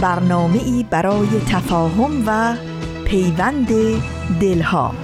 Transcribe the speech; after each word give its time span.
برنامه 0.00 0.58
ای 0.64 0.86
برای 0.90 1.28
تفاهم 1.50 2.22
و 2.26 2.56
پیوند 3.04 3.68
دلها. 4.40 4.94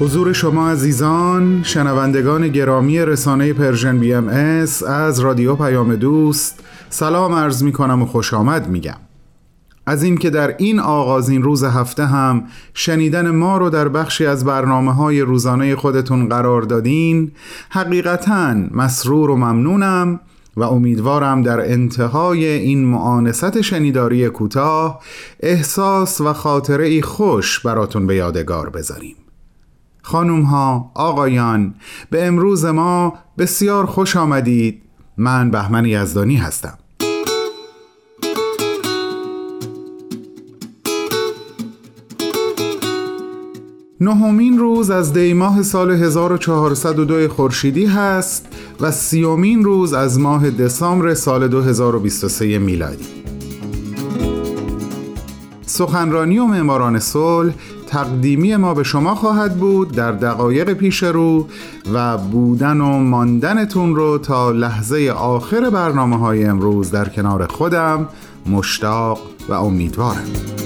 حضور 0.00 0.32
شما 0.32 0.70
عزیزان 0.70 1.62
شنوندگان 1.62 2.48
گرامی 2.48 2.98
رسانه 2.98 3.52
Persian 3.52 3.98
BMS 3.98 4.28
از 4.88 5.20
رادیو 5.20 5.56
پیام 5.56 5.96
دوست 5.96 6.60
سلام 6.90 7.34
عرض 7.34 7.62
می 7.62 7.72
کنم 7.72 8.02
و 8.02 8.06
خوش 8.06 8.34
آمد 8.34 8.68
میگم. 8.68 9.09
از 9.90 10.02
اینکه 10.02 10.30
در 10.30 10.56
این 10.58 10.80
آغازین 10.80 11.42
روز 11.42 11.64
هفته 11.64 12.06
هم 12.06 12.44
شنیدن 12.74 13.30
ما 13.30 13.58
رو 13.58 13.70
در 13.70 13.88
بخشی 13.88 14.26
از 14.26 14.44
برنامه 14.44 14.94
های 14.94 15.20
روزانه 15.20 15.76
خودتون 15.76 16.28
قرار 16.28 16.62
دادین 16.62 17.32
حقیقتا 17.70 18.54
مسرور 18.70 19.30
و 19.30 19.36
ممنونم 19.36 20.20
و 20.56 20.62
امیدوارم 20.62 21.42
در 21.42 21.72
انتهای 21.72 22.46
این 22.46 22.84
معانست 22.84 23.60
شنیداری 23.60 24.28
کوتاه 24.28 25.00
احساس 25.40 26.20
و 26.20 26.32
خاطره 26.32 26.86
ای 26.86 27.02
خوش 27.02 27.60
براتون 27.60 28.06
به 28.06 28.16
یادگار 28.16 28.70
بذاریم. 28.70 29.16
خانوم 30.02 30.42
ها 30.42 30.90
آقایان 30.94 31.74
به 32.10 32.26
امروز 32.26 32.64
ما 32.64 33.14
بسیار 33.38 33.86
خوش 33.86 34.16
آمدید. 34.16 34.82
من 35.16 35.50
بهمن 35.50 35.86
یزدانی 35.86 36.36
هستم. 36.36 36.78
نهمین 44.02 44.58
روز 44.58 44.90
از 44.90 45.12
دیماه 45.12 45.62
سال 45.62 45.90
1402 45.90 47.28
خورشیدی 47.28 47.86
هست 47.86 48.46
و 48.80 48.90
سیومین 48.90 49.64
روز 49.64 49.92
از 49.92 50.18
ماه 50.18 50.50
دسامبر 50.50 51.14
سال 51.14 51.48
2023 51.48 52.58
میلادی. 52.58 53.04
سخنرانی 55.66 56.38
و 56.38 56.44
معماران 56.44 56.98
صلح 56.98 57.52
تقدیمی 57.86 58.56
ما 58.56 58.74
به 58.74 58.82
شما 58.82 59.14
خواهد 59.14 59.56
بود 59.56 59.92
در 59.92 60.12
دقایق 60.12 60.72
پیش 60.72 61.02
رو 61.02 61.46
و 61.94 62.18
بودن 62.18 62.80
و 62.80 62.98
ماندنتون 62.98 63.96
رو 63.96 64.18
تا 64.18 64.50
لحظه 64.50 65.12
آخر 65.16 65.70
برنامه 65.70 66.18
های 66.18 66.44
امروز 66.44 66.90
در 66.90 67.08
کنار 67.08 67.46
خودم 67.46 68.08
مشتاق 68.46 69.20
و 69.48 69.52
امیدوارم. 69.52 70.59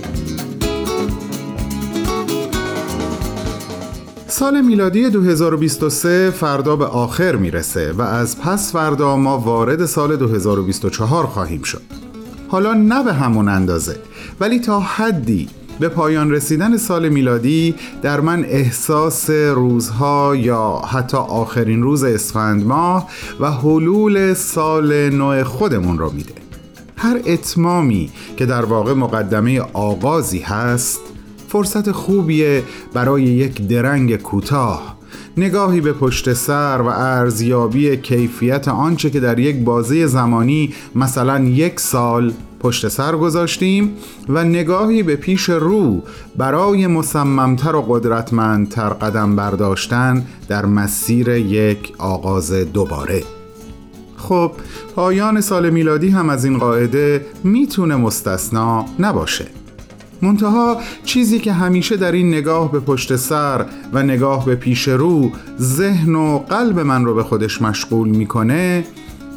سال 4.37 4.61
میلادی 4.61 5.11
2023 5.11 6.31
فردا 6.31 6.77
به 6.77 6.85
آخر 6.85 7.36
می‌رسه 7.36 7.92
و 7.92 8.03
از 8.03 8.41
پس 8.41 8.73
فردا 8.73 9.17
ما 9.17 9.39
وارد 9.39 9.86
سال 9.86 10.17
2024 10.17 11.27
خواهیم 11.27 11.63
شد. 11.63 11.83
حالا 12.48 12.75
نه 12.75 13.05
به 13.05 13.13
همون 13.13 13.48
اندازه 13.48 13.97
ولی 14.41 14.58
تا 14.58 14.81
حدی 14.81 15.48
به 15.81 15.89
پایان 15.89 16.31
رسیدن 16.31 16.77
سال 16.77 17.08
میلادی 17.08 17.75
در 18.03 18.20
من 18.20 18.45
احساس 18.45 19.31
روزها 19.31 20.37
یا 20.37 20.83
حتی 20.89 21.17
آخرین 21.17 21.83
روز 21.83 22.05
اسفند 22.05 22.67
ماه 22.67 23.08
و 23.41 23.51
حلول 23.51 24.35
سال 24.35 25.11
نو 25.11 25.45
خودمون 25.45 25.98
رو 25.98 26.11
میده. 26.11 26.35
هر 26.97 27.20
اتمامی 27.27 28.11
که 28.37 28.47
در 28.47 28.64
واقع 28.64 28.92
مقدمه 28.92 29.61
آغازی 29.73 30.39
هست 30.39 31.01
فرصت 31.55 31.92
خوبیه 31.92 32.63
برای 32.95 33.23
یک 33.23 33.69
درنگ 33.69 34.17
کوتاه. 34.17 34.97
نگاهی 35.37 35.81
به 35.81 35.92
پشت 35.92 36.33
سر 36.33 36.81
و 36.81 36.87
ارزیابی 36.87 37.97
کیفیت 37.97 38.69
آنچه 38.69 39.11
که 39.11 39.20
در 39.20 39.39
یک 39.39 39.57
بازه 39.57 40.07
زمانی 40.07 40.75
مثلا 40.95 41.45
یک 41.45 41.81
سال 41.81 42.33
پشت 42.61 42.89
سر 42.89 43.17
گذاشتیم 43.17 43.91
و 44.29 44.45
نگاهی 44.45 45.03
به 45.03 45.17
پیش 45.17 45.48
رو 45.48 46.03
برای 46.37 46.87
مصممتر 46.87 47.77
و 47.77 47.83
قدرتمندتر 47.83 48.89
قدم 48.89 49.37
برداشتن 49.37 50.27
در 50.48 50.67
مسیر 50.67 51.29
یک 51.29 51.93
آغاز 51.98 52.53
دوباره. 52.53 53.23
خب 54.17 54.53
پایان 54.95 55.41
سال 55.41 55.70
میلادی 55.70 56.09
هم 56.09 56.31
از 56.31 56.45
این 56.45 56.59
قاعده 56.59 57.27
می‌تونه 57.45 57.97
مستثنا 57.97 58.85
نباشه. 58.98 59.64
منتها 60.24 60.80
چیزی 61.05 61.39
که 61.39 61.52
همیشه 61.52 61.96
در 61.96 62.12
این 62.12 62.29
نگاه 62.29 62.73
به 62.73 62.80
پشت 62.80 63.17
سر 63.17 63.67
و 63.92 64.02
نگاه 64.02 64.45
به 64.45 64.55
پیش 64.55 64.89
رو 64.89 65.30
ذهن 65.61 66.14
و 66.14 66.39
قلب 66.39 66.79
من 66.80 67.05
رو 67.05 67.14
به 67.14 67.23
خودش 67.23 67.62
مشغول 67.62 68.08
می‌کنه 68.08 68.84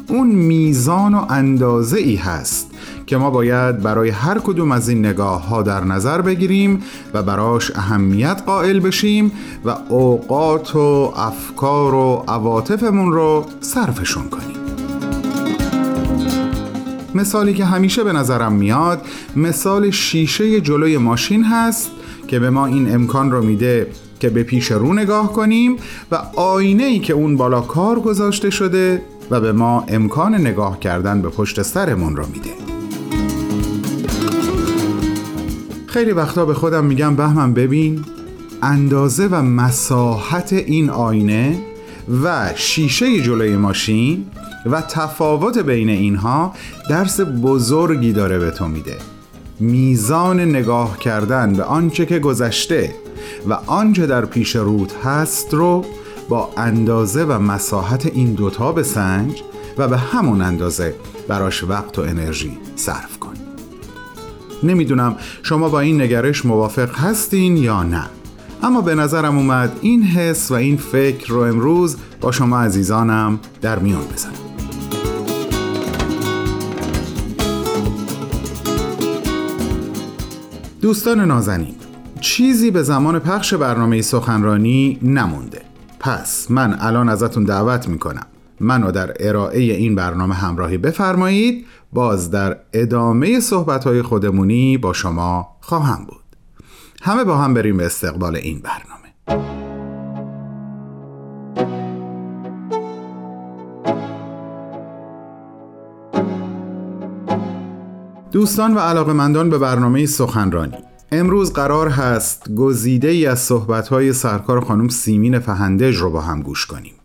اون 0.08 0.28
میزان 0.28 1.14
و 1.14 1.26
اندازه 1.30 1.98
ای 1.98 2.16
هست 2.16 2.70
که 3.06 3.16
ما 3.16 3.30
باید 3.30 3.82
برای 3.82 4.10
هر 4.10 4.38
کدوم 4.38 4.72
از 4.72 4.88
این 4.88 5.06
نگاه 5.06 5.48
ها 5.48 5.62
در 5.62 5.84
نظر 5.84 6.20
بگیریم 6.20 6.82
و 7.14 7.22
براش 7.22 7.70
اهمیت 7.74 8.42
قائل 8.46 8.80
بشیم 8.80 9.32
و 9.64 9.76
اوقات 9.88 10.76
و 10.76 11.12
افکار 11.16 11.94
و 11.94 12.24
عواطفمون 12.28 13.12
رو 13.12 13.44
صرفشون 13.60 14.28
کنیم. 14.28 14.67
مثالی 17.14 17.54
که 17.54 17.64
همیشه 17.64 18.04
به 18.04 18.12
نظرم 18.12 18.52
میاد 18.52 19.06
مثال 19.36 19.90
شیشه 19.90 20.60
جلوی 20.60 20.98
ماشین 20.98 21.44
هست 21.44 21.90
که 22.28 22.38
به 22.38 22.50
ما 22.50 22.66
این 22.66 22.94
امکان 22.94 23.30
رو 23.30 23.42
میده 23.42 23.86
که 24.20 24.28
به 24.28 24.42
پیش 24.42 24.70
رو 24.70 24.94
نگاه 24.94 25.32
کنیم 25.32 25.76
و 26.12 26.16
آینه 26.36 26.84
ای 26.84 26.98
که 26.98 27.12
اون 27.12 27.36
بالا 27.36 27.60
کار 27.60 28.00
گذاشته 28.00 28.50
شده 28.50 29.02
و 29.30 29.40
به 29.40 29.52
ما 29.52 29.84
امکان 29.88 30.34
نگاه 30.34 30.80
کردن 30.80 31.22
به 31.22 31.28
پشت 31.28 31.62
سرمون 31.62 32.16
رو 32.16 32.26
میده. 32.26 32.50
خیلی 35.86 36.12
وقتا 36.12 36.44
به 36.44 36.54
خودم 36.54 36.84
میگم 36.84 37.16
بهمن 37.16 37.54
ببین 37.54 38.04
اندازه 38.62 39.26
و 39.26 39.42
مساحت 39.42 40.52
این 40.52 40.90
آینه 40.90 41.58
و 42.22 42.52
شیشه 42.54 43.20
جلوی 43.20 43.56
ماشین 43.56 44.26
و 44.66 44.80
تفاوت 44.80 45.58
بین 45.58 45.88
اینها 45.88 46.54
درس 46.90 47.20
بزرگی 47.20 48.12
داره 48.12 48.38
به 48.38 48.50
تو 48.50 48.68
میده. 48.68 48.96
میزان 49.60 50.40
نگاه 50.40 50.98
کردن 50.98 51.52
به 51.52 51.64
آنچه 51.64 52.06
که 52.06 52.18
گذشته 52.18 52.94
و 53.48 53.52
آنچه 53.52 54.06
در 54.06 54.24
پیش 54.24 54.56
رود 54.56 54.92
هست 55.04 55.54
رو 55.54 55.84
با 56.28 56.50
اندازه 56.56 57.24
و 57.24 57.38
مساحت 57.38 58.06
این 58.06 58.34
دوتا 58.34 58.72
بسنج 58.72 59.42
و 59.78 59.88
به 59.88 59.98
همون 59.98 60.42
اندازه 60.42 60.94
براش 61.28 61.64
وقت 61.64 61.98
و 61.98 62.02
انرژی 62.02 62.58
صرف 62.76 63.18
کن. 63.18 63.34
نمی‌دونم 64.62 65.16
شما 65.42 65.68
با 65.68 65.80
این 65.80 66.02
نگرش 66.02 66.46
موافق 66.46 66.98
هستین 66.98 67.56
یا 67.56 67.82
نه 67.82 68.04
اما 68.62 68.80
به 68.80 68.94
نظرم 68.94 69.38
اومد 69.38 69.72
این 69.80 70.02
حس 70.02 70.50
و 70.50 70.54
این 70.54 70.76
فکر 70.76 71.28
رو 71.28 71.40
امروز 71.40 71.96
با 72.20 72.32
شما 72.32 72.60
عزیزانم 72.60 73.40
در 73.60 73.78
میان 73.78 74.04
بزنم. 74.14 74.47
دوستان 80.80 81.20
نازنین 81.20 81.74
چیزی 82.20 82.70
به 82.70 82.82
زمان 82.82 83.18
پخش 83.18 83.54
برنامه 83.54 84.02
سخنرانی 84.02 84.98
نمونده. 85.02 85.60
پس 86.00 86.50
من 86.50 86.76
الان 86.80 87.08
ازتون 87.08 87.44
دعوت 87.44 87.88
می‌کنم. 87.88 88.26
منو 88.60 88.90
در 88.90 89.14
ارائه 89.20 89.60
این 89.60 89.94
برنامه 89.94 90.34
همراهی 90.34 90.78
بفرمایید. 90.78 91.66
باز 91.92 92.30
در 92.30 92.56
ادامه 92.72 93.40
صحبتهای 93.40 94.02
خودمونی 94.02 94.78
با 94.78 94.92
شما 94.92 95.48
خواهم 95.60 96.04
بود. 96.04 96.24
همه 97.02 97.24
با 97.24 97.36
هم 97.36 97.54
بریم 97.54 97.76
به 97.76 97.86
استقبال 97.86 98.36
این 98.36 98.62
برنامه. 98.62 99.67
دوستان 108.32 108.74
و 108.74 108.78
علاقمندان 108.78 109.50
به 109.50 109.58
برنامه 109.58 110.06
سخنرانی. 110.06 110.76
امروز 111.12 111.52
قرار 111.52 111.88
هست 111.88 112.54
گزیده 112.54 113.08
ای 113.08 113.26
از 113.26 113.38
صحبتهای 113.38 114.12
سرکار 114.12 114.60
خانم 114.60 114.88
سیمین 114.88 115.38
فهندج 115.38 115.96
رو 115.96 116.10
با 116.10 116.20
هم 116.20 116.42
گوش 116.42 116.66
کنیم. 116.66 116.97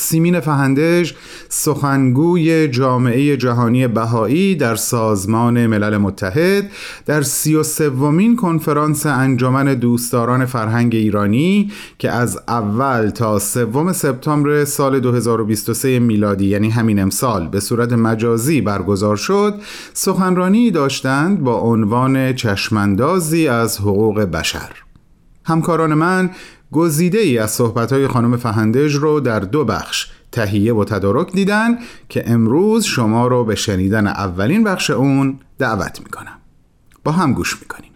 سیمین 0.00 0.40
فهندج 0.40 1.12
سخنگوی 1.48 2.68
جامعه 2.68 3.36
جهانی 3.36 3.88
بهایی 3.88 4.54
در 4.54 4.76
سازمان 4.76 5.66
ملل 5.66 5.96
متحد 5.96 6.70
در 7.06 7.22
سی 7.22 7.54
و 7.54 7.62
سومین 7.62 8.36
کنفرانس 8.36 9.06
انجمن 9.06 9.74
دوستداران 9.74 10.46
فرهنگ 10.46 10.94
ایرانی 10.94 11.70
که 11.98 12.10
از 12.10 12.38
اول 12.48 13.10
تا 13.10 13.38
سوم 13.38 13.92
سپتامبر 13.92 14.64
سال 14.64 15.00
2023 15.00 15.98
میلادی 15.98 16.46
یعنی 16.46 16.70
همین 16.70 16.98
امسال 16.98 17.48
به 17.48 17.60
صورت 17.60 17.92
مجازی 17.92 18.60
برگزار 18.60 19.16
شد 19.16 19.54
سخنرانی 19.92 20.70
داشتند 20.70 21.40
با 21.40 21.54
عنوان 21.54 22.32
چشمندازی 22.32 23.48
از 23.48 23.78
حقوق 23.78 24.20
بشر. 24.20 24.70
همکاران 25.44 25.94
من 25.94 26.30
گزیده 26.72 27.18
ای 27.18 27.38
از 27.38 27.50
صحبت 27.50 28.06
خانم 28.06 28.36
فهندج 28.36 28.94
رو 28.94 29.20
در 29.20 29.40
دو 29.40 29.64
بخش 29.64 30.10
تهیه 30.32 30.74
و 30.74 30.84
تدارک 30.84 31.32
دیدن 31.32 31.78
که 32.08 32.30
امروز 32.30 32.84
شما 32.84 33.26
رو 33.26 33.44
به 33.44 33.54
شنیدن 33.54 34.06
اولین 34.06 34.64
بخش 34.64 34.90
اون 34.90 35.38
دعوت 35.58 36.00
می‌کنم. 36.00 36.38
با 37.04 37.12
هم 37.12 37.32
گوش 37.32 37.60
می‌کنیم. 37.60 37.90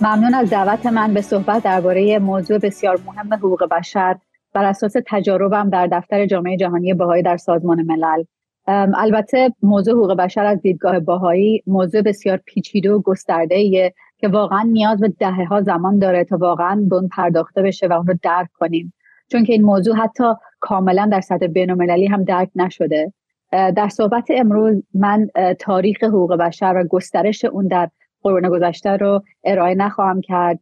ممنون 0.00 0.34
از 0.34 0.50
دعوت 0.50 0.86
من 0.86 1.14
به 1.14 1.20
صحبت 1.20 1.62
درباره 1.62 2.18
موضوع 2.18 2.58
بسیار 2.58 3.00
مهم 3.06 3.34
حقوق 3.34 3.68
بشر 3.70 4.16
بر 4.54 4.64
اساس 4.64 4.92
تجاربم 5.06 5.70
در 5.70 5.86
دفتر 5.86 6.26
جامعه 6.26 6.56
جهانی 6.56 6.94
بهایی 6.94 7.22
در 7.22 7.36
سازمان 7.36 7.82
ملل. 7.82 8.24
البته 8.66 9.52
موضوع 9.62 9.94
حقوق 9.94 10.16
بشر 10.16 10.44
از 10.44 10.60
دیدگاه 10.60 11.00
باهایی 11.00 11.62
موضوع 11.66 12.02
بسیار 12.02 12.36
پیچیده 12.36 12.92
و 12.92 13.02
گسترده 13.02 13.54
ایه 13.54 13.94
که 14.18 14.28
واقعا 14.28 14.62
نیاز 14.62 15.00
به 15.00 15.08
دهه 15.08 15.44
ها 15.44 15.60
زمان 15.60 15.98
داره 15.98 16.24
تا 16.24 16.36
واقعا 16.36 16.86
به 16.90 16.96
اون 16.96 17.08
پرداخته 17.08 17.62
بشه 17.62 17.86
و 17.86 17.92
اون 17.92 18.06
رو 18.06 18.14
درک 18.22 18.48
کنیم. 18.54 18.92
چون 19.28 19.44
که 19.44 19.52
این 19.52 19.62
موضوع 19.62 19.96
حتی 19.96 20.24
کاملا 20.60 21.08
در 21.12 21.20
سطح 21.20 21.46
بین 21.46 21.70
هم 22.10 22.24
درک 22.24 22.50
نشده. 22.54 23.12
در 23.52 23.88
صحبت 23.88 24.28
امروز 24.30 24.82
من 24.94 25.28
تاریخ 25.58 26.04
حقوق 26.04 26.36
بشر 26.36 26.74
و 26.76 26.84
گسترش 26.88 27.44
اون 27.44 27.66
در 27.66 27.90
قرون 28.22 28.48
گذشته 28.48 28.90
رو 28.90 29.22
ارائه 29.44 29.74
نخواهم 29.74 30.20
کرد. 30.20 30.60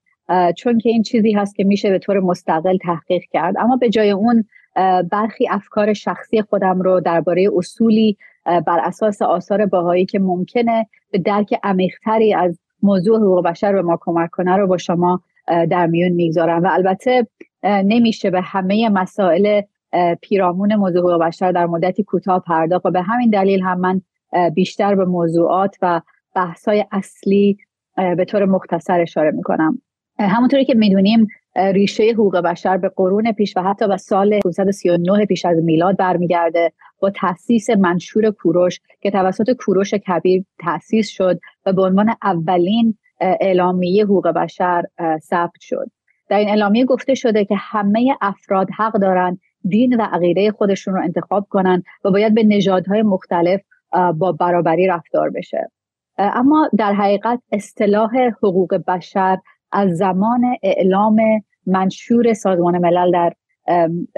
چون 0.57 0.79
که 0.79 0.89
این 0.89 1.03
چیزی 1.03 1.33
هست 1.33 1.55
که 1.55 1.65
میشه 1.65 1.91
به 1.91 1.99
طور 1.99 2.21
مستقل 2.21 2.77
تحقیق 2.77 3.23
کرد. 3.31 3.55
اما 3.59 3.77
به 3.77 3.89
جای 3.89 4.11
اون 4.11 4.45
برخی 5.11 5.49
افکار 5.51 5.93
شخصی 5.93 6.43
خودم 6.43 6.83
رو 6.83 7.01
درباره 7.01 7.49
اصولی 7.57 8.17
بر 8.45 8.81
اساس 8.85 9.23
آثار 9.23 9.67
باهایی 9.67 10.07
که 10.07 10.19
ممکنه 10.19 10.87
به 11.11 11.19
درک 11.19 11.55
عمیقتری 11.63 12.35
از 12.35 12.59
موضوع 12.83 13.19
حقوق 13.19 13.45
بشر 13.45 13.73
به 13.73 13.83
ما 13.83 13.99
کمک 14.01 14.31
کنه 14.31 14.57
رو 14.57 14.67
با 14.67 14.77
شما 14.77 15.21
در 15.71 15.87
میون 15.87 16.13
می‌گذارم. 16.13 16.63
و 16.63 16.69
البته 16.71 17.27
نمیشه 17.65 18.31
به 18.31 18.41
همه 18.41 18.89
مسائل 18.89 19.63
پیرامون 20.21 20.75
موضوع 20.75 21.03
حقوق 21.03 21.23
بشر 21.23 21.53
در 21.53 21.67
مدتی 21.67 22.05
کوتاه 22.05 22.43
پرداخت 22.47 22.87
و 22.87 22.91
به 22.91 23.03
همین 23.03 23.31
دلیل 23.31 23.63
هم 23.63 23.81
من 23.81 24.01
بیشتر 24.55 24.95
به 24.95 25.05
موضوعات 25.05 25.77
و 25.83 26.01
بحث‌های 26.35 26.85
اصلی 26.93 27.59
به 27.97 28.25
طور 28.25 28.45
مختصر 28.45 29.01
اشاره 29.01 29.31
می‌کنم. 29.31 29.79
همونطوری 30.19 30.65
که 30.65 30.75
می‌دونیم 30.75 31.29
ریشه 31.59 32.03
حقوق 32.13 32.37
بشر 32.37 32.77
به 32.77 32.89
قرون 32.97 33.33
پیش 33.33 33.57
و 33.57 33.63
حتی 33.63 33.89
به 33.89 33.97
سال 33.97 34.41
539 34.41 35.27
پیش 35.27 35.45
از 35.45 35.57
میلاد 35.65 35.97
برمیگرده 35.97 36.73
با 37.01 37.11
تاسیس 37.11 37.71
منشور 37.71 38.31
کوروش 38.31 38.81
که 39.01 39.11
توسط 39.11 39.51
کوروش 39.51 39.95
کبیر 39.95 40.45
تاسیس 40.61 41.09
شد 41.09 41.41
و 41.67 41.73
به 41.73 41.83
عنوان 41.83 42.15
اولین 42.23 42.99
اعلامیه 43.21 44.05
حقوق 44.05 44.29
بشر 44.29 44.85
ثبت 45.19 45.61
شد. 45.61 45.91
در 46.29 46.39
این 46.39 46.49
اعلامیه 46.49 46.85
گفته 46.85 47.15
شده 47.15 47.45
که 47.45 47.55
همه 47.59 48.17
افراد 48.21 48.69
حق 48.79 48.93
دارند 48.93 49.41
دین 49.69 50.01
و 50.01 50.03
عقیده 50.03 50.51
خودشون 50.51 50.95
رو 50.95 51.03
انتخاب 51.03 51.47
کنند 51.51 51.85
و 52.05 52.11
باید 52.11 52.35
به 52.35 52.43
نژادهای 52.43 53.03
مختلف 53.03 53.61
با 54.19 54.33
برابری 54.33 54.87
رفتار 54.87 55.31
بشه. 55.31 55.71
اما 56.19 56.71
در 56.79 56.93
حقیقت 56.93 57.41
اصطلاح 57.53 58.11
حقوق 58.43 58.75
بشر 58.89 59.39
از 59.73 59.97
زمان 59.97 60.43
اعلام 60.63 61.21
منشور 61.69 62.33
سازمان 62.33 62.79
ملل 62.79 63.13
در 63.13 63.33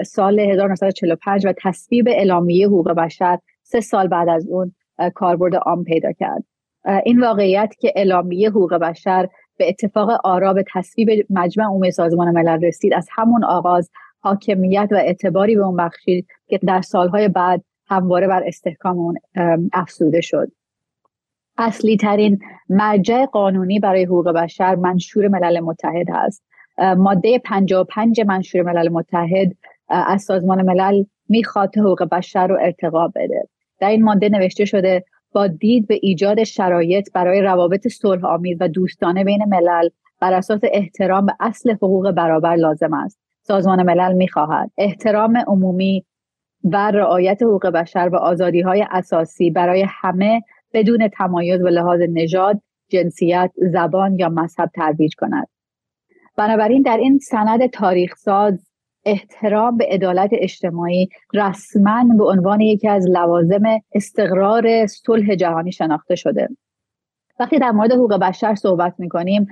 سال 0.05 0.39
1945 0.39 1.45
و 1.47 1.53
تصویب 1.63 2.07
اعلامیه 2.07 2.67
حقوق 2.67 2.91
بشر 2.91 3.39
سه 3.63 3.81
سال 3.81 4.07
بعد 4.07 4.29
از 4.29 4.47
اون 4.47 4.75
کاربرد 5.15 5.55
عام 5.55 5.83
پیدا 5.83 6.11
کرد. 6.11 6.43
این 7.05 7.21
واقعیت 7.21 7.75
که 7.79 7.93
اعلامیه 7.95 8.49
حقوق 8.49 8.73
بشر 8.73 9.27
به 9.57 9.69
اتفاق 9.69 10.09
آرا 10.23 10.53
به 10.53 10.65
تصویب 10.73 11.25
مجمع 11.29 11.65
عمومی 11.65 11.91
سازمان 11.91 12.31
ملل 12.31 12.65
رسید 12.65 12.93
از 12.93 13.07
همون 13.11 13.43
آغاز 13.43 13.91
حاکمیت 14.19 14.87
و 14.91 14.95
اعتباری 14.95 15.55
به 15.55 15.61
اون 15.61 15.75
بخشید 15.75 16.27
که 16.47 16.57
در 16.57 16.81
سالهای 16.81 17.27
بعد 17.27 17.63
همواره 17.87 18.27
بر 18.27 18.43
استحکام 18.45 18.97
اون 18.97 19.17
افسوده 19.73 20.21
شد. 20.21 20.51
اصلی 21.57 21.97
ترین 21.97 22.39
مرجع 22.69 23.25
قانونی 23.25 23.79
برای 23.79 24.03
حقوق 24.03 24.29
بشر 24.31 24.75
منشور 24.75 25.27
ملل 25.27 25.59
متحد 25.59 26.11
است 26.11 26.43
ماده 26.77 27.39
55 27.39 28.21
منشور 28.21 28.61
ملل 28.61 28.89
متحد 28.89 29.55
از 29.89 30.23
سازمان 30.23 30.61
ملل 30.61 31.03
می‌خواد 31.29 31.77
حقوق 31.77 32.03
بشر 32.03 32.47
رو 32.47 32.57
ارتقا 32.61 33.07
بده. 33.07 33.47
در 33.79 33.89
این 33.89 34.03
ماده 34.03 34.29
نوشته 34.29 34.65
شده 34.65 35.05
با 35.31 35.47
دید 35.47 35.87
به 35.87 35.99
ایجاد 36.01 36.43
شرایط 36.43 37.11
برای 37.13 37.41
روابط 37.41 37.87
صلح 37.87 38.25
آمیز 38.25 38.57
و 38.59 38.67
دوستانه 38.67 39.23
بین 39.23 39.45
ملل 39.45 39.89
بر 40.21 40.33
اساس 40.33 40.61
احترام 40.63 41.25
به 41.25 41.33
اصل 41.39 41.71
حقوق 41.71 42.11
برابر 42.11 42.55
لازم 42.55 42.93
است. 42.93 43.19
سازمان 43.41 43.83
ملل 43.83 44.13
می‌خواهد 44.13 44.71
احترام 44.77 45.37
عمومی 45.37 46.05
و 46.63 46.91
رعایت 46.91 47.43
حقوق 47.43 47.67
بشر 47.67 48.09
و 48.13 48.15
آزادی 48.15 48.61
های 48.61 48.85
اساسی 48.91 49.51
برای 49.51 49.85
همه 49.89 50.41
بدون 50.73 51.07
تمایز 51.07 51.61
و 51.61 51.67
لحاظ 51.67 51.99
نژاد 52.09 52.61
جنسیت 52.89 53.51
زبان 53.57 54.19
یا 54.19 54.29
مذهب 54.29 54.69
ترویج 54.75 55.15
کند. 55.15 55.47
بنابراین 56.37 56.81
در 56.81 56.97
این 56.97 57.19
سند 57.19 57.65
تاریخ 57.65 58.15
ساز 58.15 58.67
احترام 59.05 59.77
به 59.77 59.85
عدالت 59.85 60.29
اجتماعی 60.33 61.09
رسما 61.33 62.03
به 62.17 62.23
عنوان 62.23 62.61
یکی 62.61 62.87
از 62.87 63.07
لوازم 63.07 63.63
استقرار 63.93 64.87
صلح 64.87 65.35
جهانی 65.35 65.71
شناخته 65.71 66.15
شده. 66.15 66.49
وقتی 67.39 67.59
در 67.59 67.71
مورد 67.71 67.91
حقوق 67.91 68.13
بشر 68.13 68.55
صحبت 68.55 68.93
می‌کنیم 68.97 69.47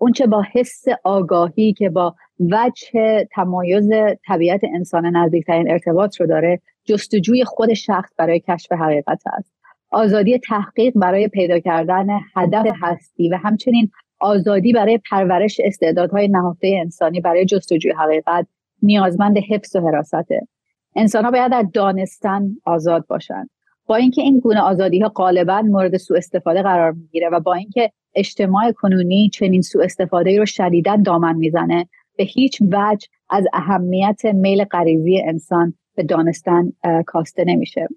اونچه 0.00 0.26
با 0.26 0.44
حس 0.52 0.84
آگاهی 1.04 1.72
که 1.72 1.90
با 1.90 2.14
وجه 2.40 3.24
تمایز 3.32 3.90
طبیعت 4.26 4.60
انسان 4.74 5.16
نزدیکترین 5.16 5.70
ارتباط 5.70 6.20
رو 6.20 6.26
داره 6.26 6.60
جستجوی 6.84 7.44
خود 7.44 7.74
شخص 7.74 8.10
برای 8.18 8.40
کشف 8.40 8.72
حقیقت 8.72 9.22
است. 9.38 9.54
آزادی 9.90 10.38
تحقیق 10.38 10.92
برای 10.96 11.28
پیدا 11.28 11.58
کردن 11.58 12.06
هدف 12.36 12.66
هستی 12.82 13.28
و 13.28 13.36
همچنین 13.36 13.90
آزادی 14.24 14.72
برای 14.72 15.00
پرورش 15.10 15.60
استعدادهای 15.64 16.28
نهفته 16.28 16.76
انسانی 16.80 17.20
برای 17.20 17.44
جستجوی 17.44 17.92
حقیقت 17.92 18.46
نیازمند 18.82 19.38
حفظ 19.38 19.76
و 19.76 19.80
حراسته. 19.80 20.48
انسان 20.96 21.24
ها 21.24 21.30
باید 21.30 21.52
در 21.52 21.62
دانستن 21.62 22.48
آزاد 22.64 23.06
باشند. 23.06 23.50
با 23.86 23.96
اینکه 23.96 24.22
این 24.22 24.40
گونه 24.40 24.60
آزادی 24.60 25.00
ها 25.00 25.08
غالبا 25.08 25.62
مورد 25.62 25.96
سوء 25.96 26.16
استفاده 26.16 26.62
قرار 26.62 26.92
می‌گیره 26.92 27.28
و 27.28 27.40
با 27.40 27.54
اینکه 27.54 27.90
اجتماع 28.14 28.72
کنونی 28.72 29.30
چنین 29.34 29.62
سوء 29.62 29.84
استفاده 29.84 30.38
رو 30.38 30.46
شدیدا 30.46 30.96
دامن 30.96 31.36
می‌زنه 31.36 31.88
به 32.16 32.24
هیچ 32.24 32.62
وجه 32.62 33.08
از 33.30 33.44
اهمیت 33.52 34.24
میل 34.24 34.64
غریزی 34.64 35.22
انسان 35.22 35.74
به 35.94 36.02
دانستن 36.02 36.72
کاسته 37.06 37.44
نمیشه. 37.44 37.88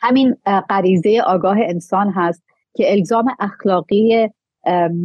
همین 0.00 0.36
غریزه 0.70 1.20
آگاه 1.26 1.56
انسان 1.60 2.10
هست 2.10 2.42
که 2.74 2.92
الزام 2.92 3.34
اخلاقی 3.40 4.28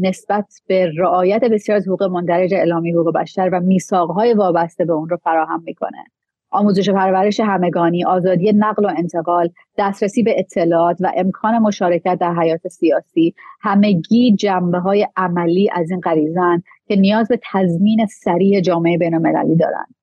نسبت 0.02 0.46
به 0.68 0.92
رعایت 0.98 1.44
بسیار 1.44 1.78
از 1.78 1.88
حقوق 1.88 2.04
مندرج 2.04 2.54
اعلامی 2.54 2.92
حقوق 2.92 3.14
بشر 3.14 3.50
و 3.54 3.60
میثاقهای 3.60 4.34
وابسته 4.34 4.86
به 4.86 4.94
اون 4.94 5.10
رو 5.10 5.18
فراهم 5.18 5.64
می‌کنه. 5.66 6.04
آموزش 6.50 6.90
و 6.90 6.94
پرورش 6.94 7.40
همگانی 7.40 8.06
آزادی 8.06 8.54
نقل 8.54 8.86
و 8.86 8.94
انتقال 8.98 9.50
دسترسی 9.78 10.24
به 10.24 10.40
اطلاعات 10.40 10.98
و 11.00 11.12
امکان 11.18 11.58
مشارکت 11.58 12.18
در 12.20 12.34
حیات 12.34 12.68
سیاسی 12.68 13.34
همگی 13.62 14.36
جنبه 14.36 14.80
های 14.80 15.08
عملی 15.16 15.70
از 15.74 15.92
این 15.92 16.00
غریزن 16.00 16.62
که 16.88 16.96
نیاز 16.96 17.28
به 17.28 17.40
تضمین 17.52 18.06
سریع 18.06 18.62
جامعه 18.62 18.98
بین 18.98 19.14
المللی 19.14 19.56
دارند. 19.56 19.96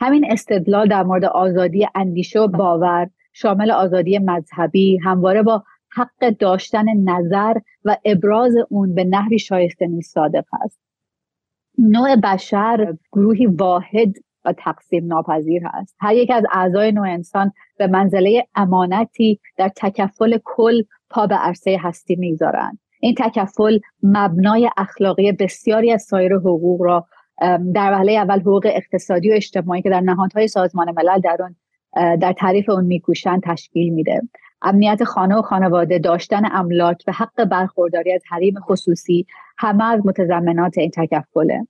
همین 0.00 0.32
استدلال 0.32 0.88
در 0.88 1.02
مورد 1.02 1.24
آزادی 1.24 1.86
اندیشه 1.94 2.40
و 2.40 2.46
باور 2.46 3.08
شامل 3.32 3.70
آزادی 3.70 4.18
مذهبی 4.18 4.98
همواره 4.98 5.42
با 5.42 5.64
حق 5.96 6.30
داشتن 6.38 6.84
نظر 7.04 7.54
و 7.84 7.96
ابراز 8.04 8.52
اون 8.68 8.94
به 8.94 9.04
نحوی 9.04 9.38
شایسته 9.38 9.86
نیست 9.86 10.14
صادق 10.14 10.44
است. 10.64 10.80
نوع 11.78 12.16
بشر 12.16 12.96
گروهی 13.12 13.46
واحد 13.46 14.14
و 14.44 14.52
تقسیم 14.52 15.06
ناپذیر 15.06 15.62
هست 15.64 15.96
هر 16.00 16.14
یک 16.14 16.30
از 16.30 16.44
اعضای 16.52 16.92
نوع 16.92 17.08
انسان 17.08 17.52
به 17.78 17.86
منزله 17.86 18.46
امانتی 18.54 19.40
در 19.56 19.70
تکفل 19.76 20.38
کل 20.44 20.82
پا 21.10 21.26
به 21.26 21.34
عرصه 21.34 21.78
هستی 21.80 22.16
می‌گذارند. 22.16 22.78
این 23.00 23.14
تکفل 23.14 23.78
مبنای 24.02 24.70
اخلاقی 24.76 25.32
بسیاری 25.32 25.92
از 25.92 26.02
سایر 26.02 26.34
حقوق 26.34 26.82
را 26.82 27.06
در 27.74 27.92
وهله 27.92 28.12
اول 28.12 28.40
حقوق 28.40 28.66
اقتصادی 28.66 29.30
و 29.30 29.34
اجتماعی 29.34 29.82
که 29.82 29.90
در 29.90 30.00
نهادهای 30.00 30.48
سازمان 30.48 30.90
ملل 30.90 31.20
در 31.20 31.36
اون 31.40 31.56
در 32.16 32.32
تعریف 32.32 32.70
اون 32.70 32.84
میکوشند 32.84 33.42
تشکیل 33.44 33.94
میده. 33.94 34.20
امنیت 34.62 35.04
خانه 35.04 35.36
و 35.36 35.42
خانواده 35.42 35.98
داشتن 35.98 36.42
املاک 36.52 37.02
و 37.06 37.12
حق 37.12 37.44
برخورداری 37.44 38.12
از 38.12 38.22
حریم 38.30 38.54
خصوصی 38.60 39.26
همه 39.58 39.84
از 39.84 40.06
متضمنات 40.06 40.78
این 40.78 40.90
تکفله. 40.90 41.66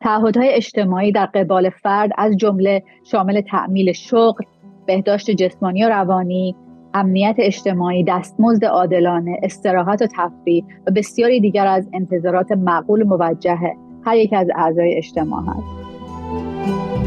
تعهدهای 0.00 0.48
اجتماعی 0.48 1.12
در 1.12 1.26
قبال 1.26 1.70
فرد 1.70 2.10
از 2.18 2.36
جمله 2.36 2.82
شامل 3.10 3.40
تعمیل 3.40 3.92
شغل 3.92 4.44
بهداشت 4.86 5.30
جسمانی 5.30 5.84
و 5.84 5.88
روانی 5.88 6.56
امنیت 6.94 7.36
اجتماعی 7.38 8.04
دستمزد 8.04 8.64
عادلانه 8.64 9.40
استراحت 9.42 10.02
و 10.02 10.06
تفریح 10.16 10.64
و 10.86 10.90
بسیاری 10.90 11.40
دیگر 11.40 11.66
از 11.66 11.88
انتظارات 11.92 12.52
معقول 12.52 13.02
موجه 13.02 13.58
هر 14.04 14.16
یک 14.16 14.32
از 14.32 14.48
اعضای 14.54 14.96
اجتماع 14.96 15.42
هست. 15.42 16.99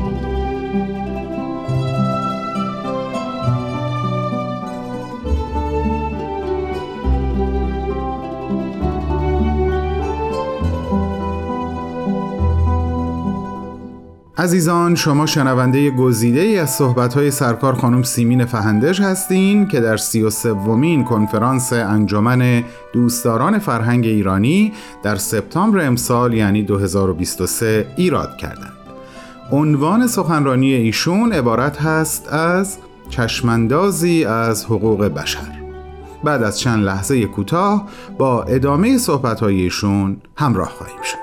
عزیزان 14.37 14.95
شما 14.95 15.25
شنونده 15.25 15.91
گزیده 15.91 16.39
ای 16.39 16.59
از 16.59 16.69
صحبت‌های 16.69 17.31
سرکار 17.31 17.73
خانم 17.73 18.03
سیمین 18.03 18.45
فهندش 18.45 19.01
هستین 19.01 19.67
که 19.67 19.79
در 19.79 19.97
سی 19.97 20.21
و 20.21 20.29
سومین 20.29 21.03
کنفرانس 21.03 21.73
انجمن 21.73 22.63
دوستداران 22.93 23.59
فرهنگ 23.59 24.05
ایرانی 24.05 24.73
در 25.03 25.15
سپتامبر 25.15 25.85
امسال 25.85 26.33
یعنی 26.33 26.63
2023 26.63 27.87
ایراد 27.97 28.37
کردند. 28.37 28.73
عنوان 29.51 30.07
سخنرانی 30.07 30.73
ایشون 30.73 31.33
عبارت 31.33 31.81
هست 31.81 32.33
از 32.33 32.77
چشمندازی 33.09 34.25
از 34.25 34.65
حقوق 34.65 35.05
بشر. 35.05 35.51
بعد 36.23 36.43
از 36.43 36.59
چند 36.59 36.83
لحظه 36.83 37.25
کوتاه 37.25 37.87
با 38.17 38.43
ادامه 38.43 38.97
صحبت‌های 38.97 39.61
ایشون 39.61 40.17
همراه 40.37 40.69
خواهیم 40.69 41.01
شد. 41.03 41.22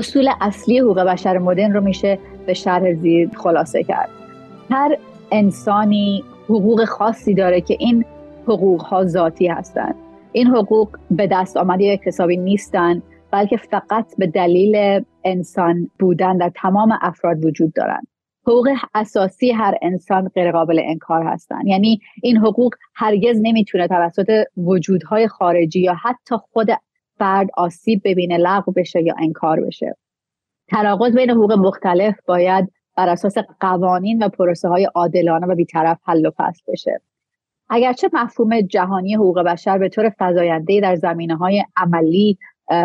اصول 0.00 0.30
اصلی 0.40 0.78
حقوق 0.78 1.00
بشر 1.00 1.38
مدرن 1.38 1.72
رو 1.72 1.80
میشه 1.80 2.18
به 2.46 2.54
شرح 2.54 2.94
زیر 2.94 3.30
خلاصه 3.36 3.82
کرد. 3.82 4.08
هر 4.70 4.96
انسانی 5.30 6.24
حقوق 6.44 6.84
خاصی 6.84 7.34
داره 7.34 7.60
که 7.60 7.76
این 7.80 8.04
حقوق 8.44 8.82
ها 8.82 9.04
ذاتی 9.04 9.46
هستند 9.46 9.94
این 10.32 10.46
حقوق 10.46 10.88
به 11.10 11.26
دست 11.26 11.56
آمده 11.56 11.92
اکتسابی 11.92 12.36
نیستند 12.36 13.02
بلکه 13.30 13.56
فقط 13.56 14.06
به 14.18 14.26
دلیل 14.26 15.04
انسان 15.24 15.90
بودن 15.98 16.36
در 16.36 16.52
تمام 16.54 16.98
افراد 17.00 17.44
وجود 17.44 17.72
دارند 17.72 18.06
حقوق 18.46 18.68
اساسی 18.94 19.50
هر 19.50 19.74
انسان 19.82 20.28
غیر 20.28 20.52
قابل 20.52 20.80
انکار 20.84 21.22
هستند 21.22 21.66
یعنی 21.66 22.00
این 22.22 22.36
حقوق 22.36 22.74
هرگز 22.94 23.40
نمی‌تونه 23.42 23.88
توسط 23.88 24.44
وجودهای 24.56 25.28
خارجی 25.28 25.80
یا 25.80 25.94
حتی 25.94 26.36
خود 26.52 26.70
فرد 27.20 27.48
آسیب 27.56 28.00
ببینه 28.04 28.36
لغو 28.36 28.72
بشه 28.72 29.02
یا 29.02 29.14
انکار 29.18 29.60
بشه. 29.60 29.96
تناقض 30.68 31.14
بین 31.14 31.30
حقوق 31.30 31.52
مختلف 31.52 32.14
باید 32.26 32.72
بر 32.96 33.08
اساس 33.08 33.34
قوانین 33.60 34.22
و 34.22 34.28
پروسه 34.28 34.68
های 34.68 34.84
عادلانه 34.94 35.46
و 35.46 35.54
بیطرف 35.54 35.98
حل 36.04 36.26
و 36.26 36.30
فصل 36.36 36.62
بشه. 36.72 37.00
اگرچه 37.68 38.10
مفهوم 38.12 38.60
جهانی 38.60 39.14
حقوق 39.14 39.42
بشر 39.42 39.78
به 39.78 39.88
طور 39.88 40.12
فزاینده 40.18 40.80
در 40.80 40.96
زمینه 40.96 41.36
های 41.36 41.64
عملی 41.76 42.38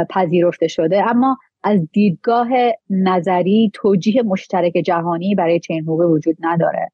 پذیرفته 0.09 0.67
شده 0.67 1.09
اما 1.09 1.37
از 1.63 1.87
دیدگاه 1.91 2.49
نظری 2.89 3.71
توجیه 3.73 4.23
مشترک 4.23 4.73
جهانی 4.73 5.35
برای 5.35 5.59
چنین 5.59 5.83
حقوق 5.83 6.01
وجود 6.01 6.37
نداره. 6.39 6.91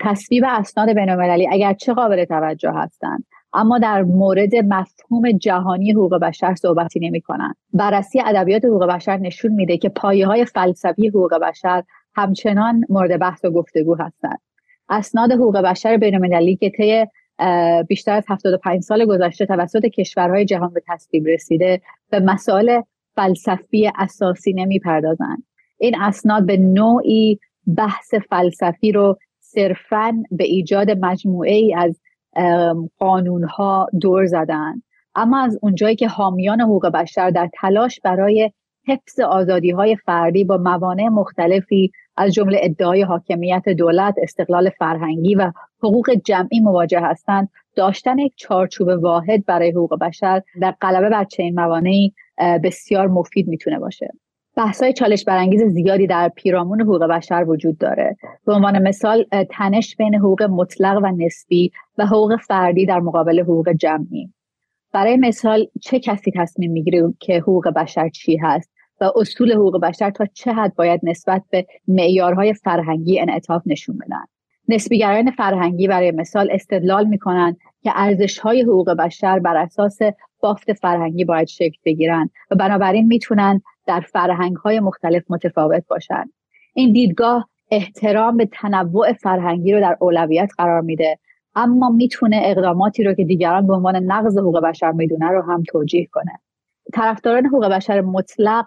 تصویب 0.00 0.44
اسناد 0.46 0.88
بینالمللی 0.88 1.48
اگرچه 1.52 1.94
قابل 1.94 2.24
توجه 2.24 2.72
هستند 2.74 3.24
اما 3.56 3.78
در 3.78 4.02
مورد 4.02 4.54
مفهوم 4.54 5.32
جهانی 5.32 5.92
حقوق 5.92 6.18
بشر 6.18 6.54
صحبتی 6.54 7.00
نمی 7.00 7.20
کنن. 7.20 7.54
بررسی 7.72 8.20
ادبیات 8.26 8.64
حقوق 8.64 8.86
بشر 8.86 9.16
نشون 9.16 9.52
میده 9.52 9.78
که 9.78 9.88
پایه 9.88 10.26
های 10.26 10.44
فلسفی 10.44 11.08
حقوق 11.08 11.34
بشر 11.34 11.82
همچنان 12.14 12.84
مورد 12.88 13.20
بحث 13.20 13.44
و 13.44 13.50
گفتگو 13.50 13.94
هستند. 13.94 14.38
اسناد 14.88 15.32
حقوق 15.32 15.56
بشر 15.56 15.96
بینالمللی 15.96 16.56
که 16.56 16.70
طی 16.70 17.06
بیشتر 17.88 18.12
از 18.12 18.24
75 18.28 18.82
سال 18.82 19.04
گذشته 19.04 19.46
توسط 19.46 19.86
کشورهای 19.86 20.44
جهان 20.44 20.72
به 20.72 20.82
تصویب 20.88 21.26
رسیده 21.26 21.80
به 22.10 22.20
مسائل 22.20 22.80
فلسفی 23.14 23.90
اساسی 23.98 24.52
نمی‌پردازند 24.52 25.42
این 25.78 26.00
اسناد 26.00 26.46
به 26.46 26.56
نوعی 26.56 27.38
بحث 27.76 28.14
فلسفی 28.14 28.92
رو 28.92 29.18
صرفا 29.40 30.22
به 30.30 30.44
ایجاد 30.44 30.90
مجموعه 30.90 31.54
ای 31.54 31.74
از 31.74 32.00
قانون 32.98 33.44
ها 33.44 33.88
دور 34.00 34.26
زدن 34.26 34.82
اما 35.14 35.40
از 35.40 35.58
اونجایی 35.62 35.96
که 35.96 36.08
حامیان 36.08 36.60
حقوق 36.60 36.86
بشر 36.86 37.30
در 37.30 37.50
تلاش 37.60 38.00
برای 38.00 38.50
حفظ 38.86 39.20
آزادی 39.20 39.70
های 39.70 39.96
فردی 39.96 40.44
با 40.44 40.56
موانع 40.56 41.08
مختلفی 41.08 41.92
از 42.16 42.34
جمله 42.34 42.58
ادعای 42.62 43.02
حاکمیت 43.02 43.68
دولت، 43.68 44.14
استقلال 44.22 44.70
فرهنگی 44.70 45.34
و 45.34 45.52
حقوق 45.82 46.10
جمعی 46.10 46.60
مواجه 46.60 47.00
هستند، 47.00 47.48
داشتن 47.76 48.18
یک 48.18 48.32
چارچوب 48.36 48.88
واحد 48.88 49.44
برای 49.44 49.70
حقوق 49.70 49.98
بشر 49.98 50.42
در 50.60 50.74
غلبه 50.80 51.08
بر 51.08 51.24
چنین 51.24 51.60
موانعی 51.60 52.14
بسیار 52.64 53.08
مفید 53.08 53.48
می‌تونه 53.48 53.78
باشه. 53.78 54.10
بحث‌های 54.56 54.92
چالش 54.92 55.24
برانگیز 55.24 55.62
زیادی 55.62 56.06
در 56.06 56.28
پیرامون 56.28 56.80
حقوق 56.80 57.04
بشر 57.04 57.44
وجود 57.48 57.78
داره. 57.78 58.16
به 58.46 58.52
عنوان 58.52 58.82
مثال 58.82 59.24
تنش 59.50 59.96
بین 59.96 60.14
حقوق 60.14 60.42
مطلق 60.42 61.00
و 61.02 61.12
نسبی 61.16 61.70
و 61.98 62.06
حقوق 62.06 62.36
فردی 62.36 62.86
در 62.86 63.00
مقابل 63.00 63.40
حقوق 63.40 63.72
جمعی. 63.72 64.32
برای 64.92 65.16
مثال 65.16 65.66
چه 65.82 66.00
کسی 66.00 66.32
تصمیم 66.36 66.72
می‌گیره 66.72 67.14
که 67.20 67.38
حقوق 67.38 67.68
بشر 67.68 68.08
چی 68.08 68.36
هست 68.36 68.70
و 69.00 69.12
اصول 69.16 69.52
حقوق 69.52 69.80
بشر 69.80 70.10
تا 70.10 70.26
چه 70.26 70.52
حد 70.52 70.74
باید 70.74 71.00
نسبت 71.02 71.42
به 71.50 71.66
معیارهای 71.88 72.54
فرهنگی 72.54 73.20
انعطاف 73.20 73.62
نشون 73.66 73.98
بدن؟ 73.98 74.24
نسبیگرایان 74.68 75.30
فرهنگی 75.30 75.88
برای 75.88 76.10
مثال 76.10 76.48
استدلال 76.52 77.06
می‌کنن 77.06 77.56
که 77.82 77.92
ارزشهای 77.94 78.62
حقوق 78.62 78.90
بشر 78.90 79.38
بر 79.38 79.56
اساس 79.56 79.98
بافت 80.46 80.72
فرهنگی 80.72 81.24
باید 81.24 81.48
شکل 81.48 81.78
بگیرن 81.84 82.30
و 82.50 82.56
بنابراین 82.56 83.06
می‌تونن 83.06 83.60
در 83.86 84.00
فرهنگ 84.00 84.56
های 84.56 84.80
مختلف 84.80 85.22
متفاوت 85.28 85.86
باشند 85.88 86.32
این 86.74 86.92
دیدگاه 86.92 87.48
احترام 87.70 88.36
به 88.36 88.46
تنوع 88.46 89.12
فرهنگی 89.12 89.72
رو 89.72 89.80
در 89.80 89.96
اولویت 90.00 90.50
قرار 90.58 90.80
میده 90.80 91.18
اما 91.54 91.90
می‌تونه 91.90 92.40
اقداماتی 92.44 93.04
رو 93.04 93.14
که 93.14 93.24
دیگران 93.24 93.66
به 93.66 93.74
عنوان 93.74 93.96
نقض 93.96 94.38
حقوق 94.38 94.60
بشر 94.60 94.92
می‌دونه 94.92 95.28
رو 95.28 95.42
هم 95.42 95.62
توجیه 95.68 96.06
کنه. 96.12 96.40
طرفداران 96.94 97.46
حقوق 97.46 97.68
بشر 97.68 98.00
مطلق 98.00 98.66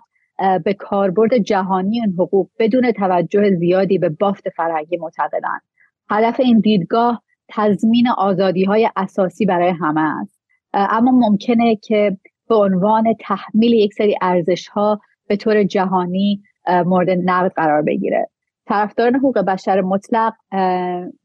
به 0.63 0.73
کاربرد 0.73 1.37
جهانی 1.37 2.01
این 2.01 2.13
حقوق 2.19 2.49
بدون 2.59 2.91
توجه 2.91 3.55
زیادی 3.55 3.97
به 3.97 4.09
بافت 4.09 4.49
فرهنگی 4.49 4.97
معتقدند 4.97 5.61
هدف 6.09 6.39
این 6.39 6.59
دیدگاه 6.59 7.23
تضمین 7.49 8.07
آزادی 8.17 8.63
های 8.63 8.89
اساسی 8.95 9.45
برای 9.45 9.69
همه 9.69 10.21
است. 10.21 10.38
اما 10.73 11.11
ممکنه 11.11 11.75
که 11.75 12.17
به 12.49 12.55
عنوان 12.55 13.15
تحمیل 13.19 13.73
یک 13.73 13.93
سری 13.93 14.15
ارزش 14.21 14.67
ها 14.67 15.01
به 15.27 15.35
طور 15.35 15.63
جهانی 15.63 16.43
مورد 16.85 17.09
نقد 17.09 17.51
قرار 17.55 17.81
بگیره. 17.81 18.29
طرفداران 18.65 19.15
حقوق 19.15 19.39
بشر 19.39 19.81
مطلق 19.81 20.33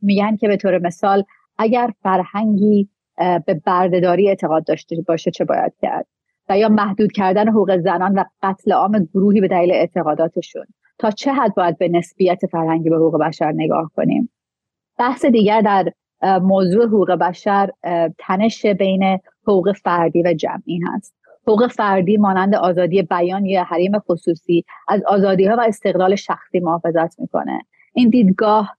میگن 0.02 0.36
که 0.36 0.48
به 0.48 0.56
طور 0.56 0.78
مثال 0.78 1.24
اگر 1.58 1.90
فرهنگی 2.02 2.88
به 3.46 3.62
بردهداری 3.64 4.28
اعتقاد 4.28 4.64
داشته 4.64 4.96
باشه 5.08 5.30
چه 5.30 5.44
باید 5.44 5.72
کرد؟ 5.82 6.06
و 6.48 6.58
یا 6.58 6.68
محدود 6.68 7.12
کردن 7.12 7.48
حقوق 7.48 7.76
زنان 7.76 8.18
و 8.18 8.24
قتل 8.42 8.72
عام 8.72 9.08
گروهی 9.14 9.40
به 9.40 9.48
دلیل 9.48 9.72
اعتقاداتشون. 9.72 10.64
تا 10.98 11.10
چه 11.10 11.32
حد 11.32 11.54
باید 11.54 11.78
به 11.78 11.88
نسبیت 11.88 12.46
فرهنگی 12.46 12.90
به 12.90 12.96
حقوق 12.96 13.20
بشر 13.20 13.52
نگاه 13.52 13.90
کنیم؟ 13.96 14.30
بحث 14.98 15.24
دیگر 15.24 15.60
در 15.60 15.92
موضوع 16.42 16.86
حقوق 16.86 17.10
بشر 17.10 17.70
تنش 18.18 18.66
بین 18.66 19.18
حقوق 19.46 19.72
فردی 19.72 20.22
و 20.22 20.34
جمعی 20.34 20.80
هست. 20.86 21.14
حقوق 21.42 21.66
فردی 21.66 22.16
مانند 22.16 22.54
آزادی 22.54 23.02
بیان 23.02 23.46
یا 23.46 23.64
حریم 23.64 23.98
خصوصی 23.98 24.64
از 24.88 25.02
آزادی 25.06 25.44
ها 25.44 25.56
و 25.56 25.60
استقلال 25.60 26.14
شخصی 26.14 26.60
محافظت 26.60 27.20
می‌کنه. 27.20 27.60
این 27.94 28.08
دیدگاه 28.10 28.76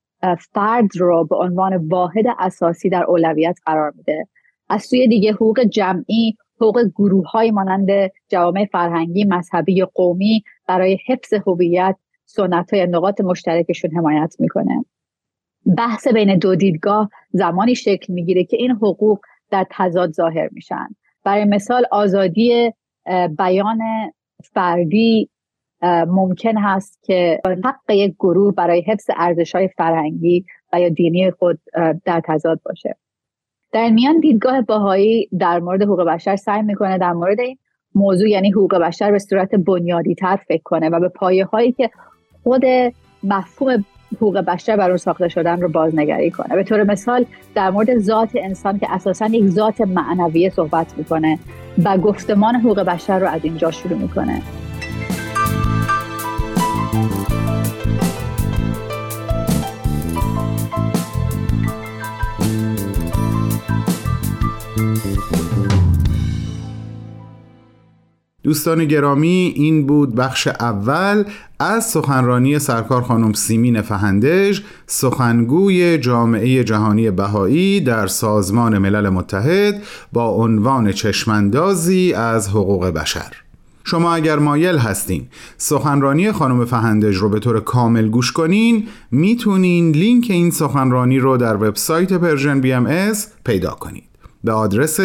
فرد 0.54 0.98
رو 0.98 1.26
به 1.26 1.36
عنوان 1.36 1.76
واحد 1.76 2.26
اساسی 2.40 2.90
در 2.90 3.04
اولویت 3.04 3.58
قرار 3.66 3.94
میده. 3.98 4.28
از 4.70 4.84
سوی 4.84 5.08
دیگه 5.08 5.32
حقوق 5.32 5.60
جمعی 5.64 6.38
حقوق 6.62 6.82
گروه 6.96 7.30
های 7.32 7.52
مانند 7.52 8.12
جوامع 8.30 8.66
فرهنگی 8.72 9.26
مذهبی 9.26 9.74
یا 9.74 9.92
قومی 9.94 10.44
برای 10.68 11.00
حفظ 11.08 11.34
هویت 11.48 11.96
سنت 12.26 12.74
های 12.74 12.88
نقاط 12.88 13.22
مشترکشون 13.22 13.92
حمایت 13.92 14.36
می‌کنه. 14.40 14.86
بحث 15.78 16.08
بین 16.08 16.38
دو 16.38 16.56
دیدگاه 16.56 17.10
زمانی 17.32 17.76
شکل 17.76 18.14
می‌گیره 18.14 18.44
که 18.44 18.58
این 18.58 18.72
حقوق 18.72 19.20
در 19.52 19.66
تضاد 19.70 20.12
ظاهر 20.12 20.50
میشن. 20.52 20.88
برای 21.24 21.46
مثال 21.46 21.86
آزادی 21.92 22.74
بیان 23.38 23.82
فردی 24.54 25.30
ممکن 26.08 26.58
هست 26.58 27.00
که 27.04 27.42
حق 27.66 27.90
یک 27.90 28.16
گروه 28.20 28.54
برای 28.54 28.82
حفظ 28.82 29.10
ارزش 29.18 29.56
های 29.56 29.68
فرهنگی 29.68 30.46
و 30.74 30.80
یا 30.80 30.90
دینی 30.90 31.32
خود 31.32 31.60
در 32.06 32.22
تضاد 32.26 32.60
باشه. 32.66 32.96
در 33.72 33.90
میان 33.90 34.20
دیدگاه 34.20 34.62
باهایی 34.62 35.30
در 35.40 35.60
مورد 35.60 35.82
حقوق 35.82 36.04
بشر 36.04 36.36
سعی 36.36 36.62
می‌کنه 36.62 36.98
در 36.98 37.12
مورد 37.14 37.40
این 37.40 37.58
موضوع 37.96 38.30
یعنی 38.30 38.52
حقوق 38.52 38.76
بشر 38.76 39.12
به 39.12 39.20
صورت 39.20 39.56
بنیادی 39.56 40.16
تر 40.16 40.36
فکر 40.36 40.64
کنه 40.64 40.90
و 40.90 41.00
به 41.00 41.10
پایه 41.10 41.46
هایی 41.46 41.72
که 41.72 41.90
خود 42.44 42.64
مفهوم 43.24 43.86
حقوق 44.18 44.38
بشر 44.38 44.78
بر 44.78 44.90
اون 44.90 44.98
ساخته 44.98 45.28
شدن 45.28 45.62
رو 45.62 45.70
بازنگری 45.70 46.32
کنه. 46.32 46.56
به 46.56 46.64
طور 46.64 46.84
مثال 46.84 47.26
در 47.56 47.70
مورد 47.70 47.98
ذات 47.98 48.30
انسان 48.36 48.80
که 48.80 48.94
اساسا 48.94 49.26
یک 49.26 49.50
ذات 49.50 49.82
معنویه 49.82 50.50
صحبت 50.50 50.94
می‌کنه 50.98 51.40
و 51.84 51.98
گفتمان 51.98 52.56
حقوق 52.56 52.80
بشر 52.80 53.20
رو 53.20 53.28
از 53.28 53.42
اینجا 53.44 53.72
شروع 53.72 53.98
می‌کنه. 53.98 54.42
دوستان 68.46 68.86
گرامی 68.86 69.54
این 69.56 69.86
بود 69.86 70.16
بخش 70.16 70.48
اول 70.48 71.24
از 71.60 71.90
سخنرانی 71.90 72.60
سرکار 72.60 73.02
خانم 73.02 73.34
سیمین 73.34 73.82
فهندش 73.82 74.64
سخنگوی 74.88 75.98
جامعه 75.98 76.64
جهانی 76.64 77.12
بهایی 77.12 77.82
در 77.82 78.08
سازمان 78.08 78.78
ملل 78.78 79.10
متحد 79.10 79.84
با 80.14 80.30
عنوان 80.30 80.92
چشمندازی 80.92 82.14
از 82.14 82.50
حقوق 82.50 82.86
بشر. 82.86 83.32
شما 83.84 84.14
اگر 84.14 84.40
مایل 84.40 84.78
هستین 84.78 85.28
سخنرانی 85.58 86.32
خانم 86.32 86.66
فهندش 86.66 87.16
رو 87.16 87.30
به 87.30 87.40
طور 87.40 87.60
کامل 87.60 88.08
گوش 88.08 88.32
کنین 88.32 88.88
می‌تونین 89.12 89.92
لینک 89.92 90.28
این 90.30 90.52
سخنرانی 90.52 91.20
رو 91.20 91.38
در 91.38 91.56
وبسایت 91.56 92.14
Persian 92.14 92.62
BMS 92.62 93.14
پیدا 93.46 93.72
کنید. 93.72 94.04
به 94.44 94.52
آدرس 94.52 95.00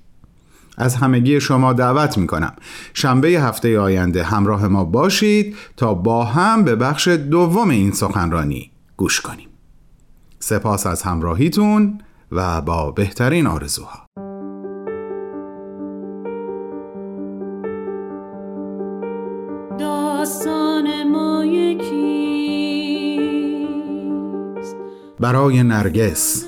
از 0.77 0.95
همگی 0.95 1.41
شما 1.41 1.73
دعوت 1.73 2.17
می 2.17 2.27
کنم 2.27 2.53
شنبه 2.93 3.27
هفته 3.27 3.79
آینده 3.79 4.23
همراه 4.23 4.67
ما 4.67 4.83
باشید 4.83 5.55
تا 5.77 5.93
با 5.93 6.23
هم 6.23 6.63
به 6.63 6.75
بخش 6.75 7.07
دوم 7.07 7.69
این 7.69 7.91
سخنرانی 7.91 8.71
گوش 8.97 9.21
کنیم. 9.21 9.47
سپاس 10.39 10.87
از 10.87 11.03
همراهیتون 11.03 12.01
و 12.31 12.61
با 12.61 12.91
بهترین 12.91 13.47
آرزوها. 13.47 14.05
برای 25.21 25.63
نرگس 25.63 26.45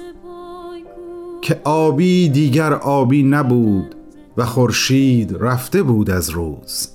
که 1.41 1.61
آبی 1.63 2.29
دیگر 2.29 2.73
آبی 2.73 3.23
نبود 3.23 3.95
و 4.37 4.45
خورشید 4.45 5.37
رفته 5.39 5.83
بود 5.83 6.11
از 6.11 6.29
روز 6.29 6.89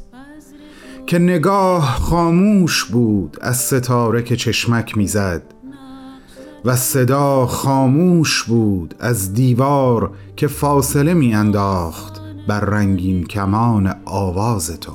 که 1.06 1.18
نگاه 1.18 1.98
خاموش 2.00 2.84
بود 2.84 3.36
از 3.40 3.56
ستاره 3.56 4.22
که 4.22 4.36
چشمک 4.36 4.96
می‌زد 4.96 5.42
و 6.64 6.76
صدا 6.76 7.46
خاموش 7.46 8.44
بود 8.44 8.94
از 9.00 9.32
دیوار 9.32 10.10
که 10.36 10.46
فاصله 10.46 11.14
میانداخت 11.14 12.20
بر 12.48 12.60
رنگین 12.60 13.24
کمان 13.24 13.94
آواز 14.04 14.80
تو. 14.80 14.92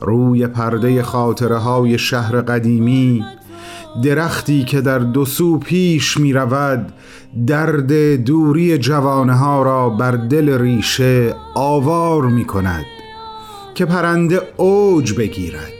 روی 0.00 0.46
پرده 0.46 1.02
خاطره 1.02 1.56
های 1.58 1.98
شهر 1.98 2.40
قدیمی 2.40 3.24
درختی 4.02 4.64
که 4.64 4.80
در 4.80 4.98
دو 4.98 5.24
سو 5.24 5.58
پیش 5.58 6.16
می 6.16 6.32
رود 6.32 6.92
درد 7.46 8.14
دوری 8.24 8.78
جوانه 8.78 9.34
ها 9.34 9.62
را 9.62 9.90
بر 9.90 10.10
دل 10.10 10.58
ریشه 10.58 11.34
آوار 11.54 12.22
می 12.22 12.44
کند 12.44 12.84
که 13.74 13.84
پرنده 13.84 14.40
اوج 14.56 15.12
بگیرد. 15.12 15.72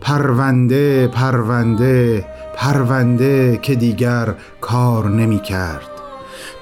پرونده 0.00 1.08
پرونده 1.08 2.24
پرونده 2.56 3.58
که 3.62 3.74
دیگر 3.74 4.34
کار 4.60 5.08
نمی 5.08 5.38
کرد 5.38 5.90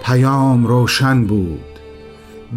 پیام 0.04 0.66
روشن 0.66 1.24
بود 1.24 1.60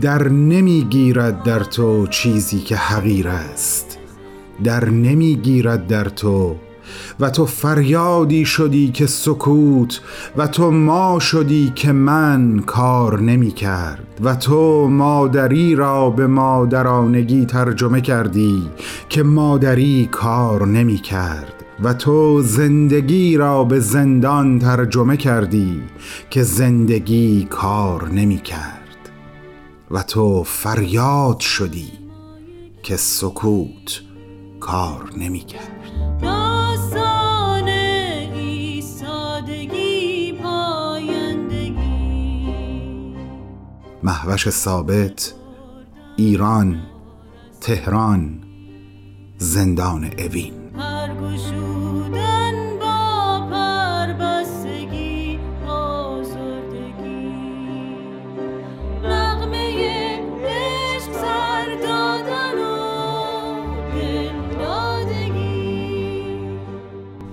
در 0.01 0.29
نمی 0.29 0.87
گیرد 0.89 1.43
در 1.43 1.59
تو 1.59 2.07
چیزی 2.07 2.59
که 2.59 2.75
حقیر 2.75 3.27
است. 3.27 3.97
در 4.63 4.89
نمی 4.89 5.35
گیرد 5.35 5.87
در 5.87 6.09
تو 6.09 6.55
و 7.19 7.29
تو 7.29 7.45
فریادی 7.45 8.45
شدی 8.45 8.91
که 8.91 9.05
سکوت 9.05 10.01
و 10.37 10.47
تو 10.47 10.71
ما 10.71 11.19
شدی 11.19 11.71
که 11.75 11.91
من 11.91 12.59
کار 12.65 13.19
نمی 13.19 13.51
کرد 13.51 14.19
و 14.23 14.35
تو 14.35 14.87
مادری 14.87 15.75
را 15.75 16.09
به 16.09 16.27
مادرانگی 16.27 17.45
ترجمه 17.45 18.01
کردی 18.01 18.69
که 19.09 19.23
مادری 19.23 20.09
کار 20.11 20.67
نمی 20.67 20.97
کرد 20.97 21.53
و 21.83 21.93
تو 21.93 22.41
زندگی 22.41 23.37
را 23.37 23.63
به 23.63 23.79
زندان 23.79 24.59
ترجمه 24.59 25.17
کردی 25.17 25.81
که 26.29 26.43
زندگی 26.43 27.47
کار 27.49 28.09
نمی 28.09 28.37
کرد 28.37 28.77
و 29.91 30.03
تو 30.03 30.43
فریاد 30.43 31.39
شدی 31.39 31.91
که 32.83 32.97
سکوت 32.97 34.01
کار 34.59 35.09
نمی 35.17 35.39
کرد. 35.39 35.76
محوش 44.07 44.49
ثابت 44.49 45.33
ایران 46.15 46.81
تهران 47.61 48.43
زندان 49.37 50.03
اوین. 50.17 50.66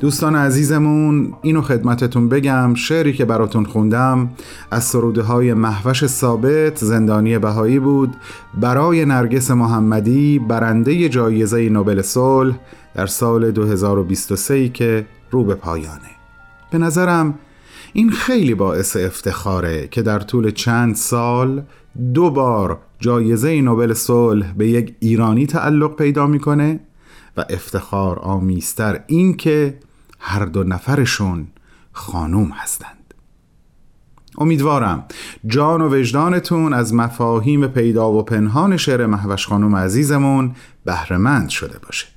دوستان 0.04 0.36
عزیزمون 0.36 1.34
اینو 1.42 1.62
خدمتتون 1.62 2.28
بگم 2.28 2.74
شعری 2.74 3.12
که 3.12 3.24
براتون 3.24 3.64
خوندم 3.64 4.30
از 4.70 4.84
سروده 4.84 5.22
های 5.22 5.54
محوش 5.54 6.06
ثابت 6.06 6.78
زندانی 6.78 7.38
بهایی 7.38 7.78
بود. 7.78 8.14
برای 8.60 9.04
نرگس 9.04 9.50
محمدی 9.50 10.38
برنده 10.38 11.08
جایزه 11.08 11.68
نوبل 11.68 12.02
صلح 12.02 12.54
در 12.94 13.06
سال 13.06 13.50
2023 13.50 14.68
که 14.68 15.06
رو 15.30 15.44
به 15.44 15.54
پایانه. 15.54 16.10
به 16.70 16.78
نظرم 16.78 17.34
این 17.92 18.10
خیلی 18.10 18.54
باعث 18.54 18.96
افتخاره 18.96 19.88
که 19.90 20.02
در 20.02 20.18
طول 20.18 20.50
چند 20.50 20.94
سال 20.94 21.62
دو 22.14 22.30
بار 22.30 22.78
جایزه 23.00 23.60
نوبل 23.60 23.92
صلح 23.92 24.52
به 24.52 24.68
یک 24.68 24.94
ایرانی 25.00 25.46
تعلق 25.46 25.96
پیدا 25.96 26.26
می‌کنه 26.26 26.80
و 27.36 27.44
افتخار 27.50 28.18
آمیستر 28.18 29.00
این 29.06 29.36
که 29.36 29.74
هر 30.26 30.44
دو 30.44 30.64
نفرشون 30.64 31.46
خانوم 31.92 32.50
هستند. 32.54 33.14
امیدوارم 34.38 35.04
جان 35.46 35.80
و 35.80 35.88
وجدانتون 35.94 36.72
از 36.72 36.94
مفاهیم 36.94 37.66
پیدا 37.66 38.12
و 38.12 38.22
پنهان 38.22 38.76
شعر 38.76 39.06
محوش 39.06 39.46
خانوم 39.46 39.76
عزیزمون 39.76 40.54
بهرهمند 40.84 41.48
شده 41.48 41.78
باشه. 41.78 42.13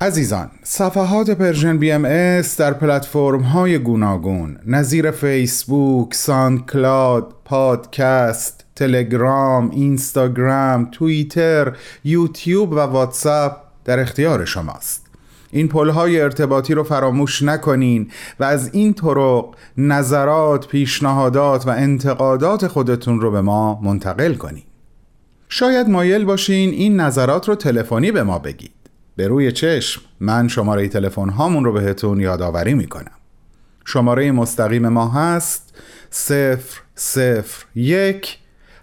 عزیزان 0.00 0.50
صفحات 0.62 1.30
Persian 1.30 1.78
BMS 1.78 2.56
در 2.56 2.72
پلتفرم 2.72 3.40
های 3.40 3.78
گوناگون 3.78 4.58
نظیر 4.66 5.10
فیسبوک، 5.10 6.14
SoundCloud، 6.14 7.34
پادکست، 7.44 8.64
تلگرام، 8.74 9.70
اینستاگرام، 9.70 10.88
توییتر، 10.92 11.76
یوتیوب 12.04 12.72
و 12.72 12.78
واتساپ 12.78 13.56
در 13.84 14.00
اختیار 14.00 14.44
شماست. 14.44 15.06
این 15.50 15.70
های 15.70 16.20
ارتباطی 16.20 16.74
رو 16.74 16.84
فراموش 16.84 17.42
نکنین 17.42 18.10
و 18.40 18.44
از 18.44 18.70
این 18.74 18.94
طرق 18.94 19.54
نظرات، 19.78 20.68
پیشنهادات 20.68 21.66
و 21.66 21.70
انتقادات 21.70 22.66
خودتون 22.66 23.20
رو 23.20 23.30
به 23.30 23.40
ما 23.40 23.80
منتقل 23.80 24.34
کنین. 24.34 24.64
شاید 25.48 25.88
مایل 25.88 26.24
باشین 26.24 26.70
این 26.70 27.00
نظرات 27.00 27.48
رو 27.48 27.54
تلفنی 27.54 28.12
به 28.12 28.22
ما 28.22 28.38
بگید. 28.38 28.75
به 29.16 29.28
روی 29.28 29.52
چشم 29.52 30.02
من 30.20 30.48
شماره 30.48 30.88
تلفن 30.88 31.28
هامون 31.28 31.64
رو 31.64 31.72
بهتون 31.72 32.20
یادآوری 32.20 32.74
می‌کنم. 32.74 33.10
شماره 33.84 34.32
مستقیم 34.32 34.88
ما 34.88 35.08
هست 35.08 35.74
001 37.74 38.38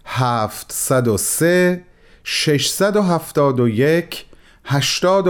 703 0.06 1.84
671 2.24 4.26
هفت 4.66 4.92
صد 4.92 5.28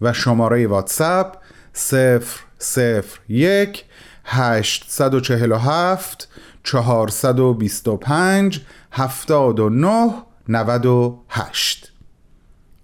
و 0.00 0.12
شماره 0.12 0.66
واتساپ 0.66 1.36
001 3.28 3.84
847 4.24 6.28
425 6.64 8.60
79 8.92 10.12
98 10.48 11.89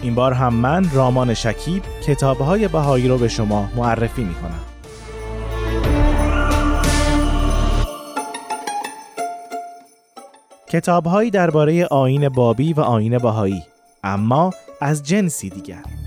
این 0.01 0.15
بار 0.15 0.33
هم 0.33 0.53
من 0.53 0.85
رامان 0.93 1.33
شکیب 1.33 1.83
کتابهای 2.07 2.67
بهایی 2.67 3.07
رو 3.07 3.17
به 3.17 3.27
شما 3.27 3.69
معرفی 3.75 4.23
می 4.23 4.33
کنم. 4.33 4.59
کتابهایی 10.67 11.31
درباره 11.31 11.85
آین 11.85 12.29
بابی 12.29 12.73
و 12.73 12.81
آین 12.81 13.17
بهایی 13.17 13.63
اما 14.03 14.53
از 14.81 15.03
جنسی 15.03 15.49
دیگر 15.49 15.98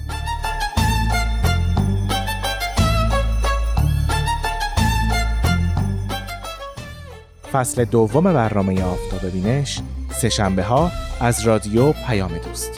فصل 7.52 7.84
دوم 7.84 8.24
برنامه 8.24 8.84
آفتاب 8.84 9.30
بینش 9.30 9.80
سه 10.10 10.62
ها 10.62 10.92
از 11.20 11.46
رادیو 11.46 11.92
پیام 11.92 12.30
دوست. 12.38 12.70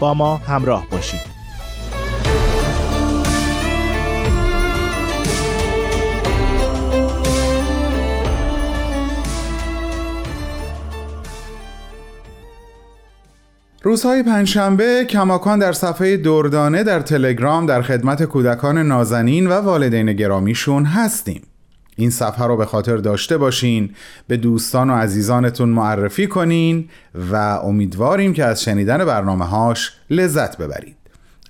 با 0.00 0.14
ما 0.14 0.36
همراه 0.36 0.86
باشید. 0.90 1.20
روزهای 13.82 14.22
پنجشنبه 14.22 15.04
کماکان 15.04 15.58
در 15.58 15.72
صفحه 15.72 16.16
دردانه 16.16 16.84
در 16.84 17.00
تلگرام 17.00 17.66
در 17.66 17.82
خدمت 17.82 18.24
کودکان 18.24 18.78
نازنین 18.78 19.46
و 19.46 19.52
والدین 19.52 20.12
گرامیشون 20.12 20.84
هستیم. 20.84 21.49
این 22.00 22.10
صفحه 22.10 22.46
رو 22.46 22.56
به 22.56 22.66
خاطر 22.66 22.96
داشته 22.96 23.38
باشین 23.38 23.94
به 24.28 24.36
دوستان 24.36 24.90
و 24.90 24.94
عزیزانتون 24.94 25.68
معرفی 25.68 26.26
کنین 26.26 26.88
و 27.32 27.36
امیدواریم 27.36 28.32
که 28.32 28.44
از 28.44 28.62
شنیدن 28.62 29.04
برنامه 29.04 29.44
هاش 29.44 29.92
لذت 30.10 30.56
ببرید. 30.56 30.96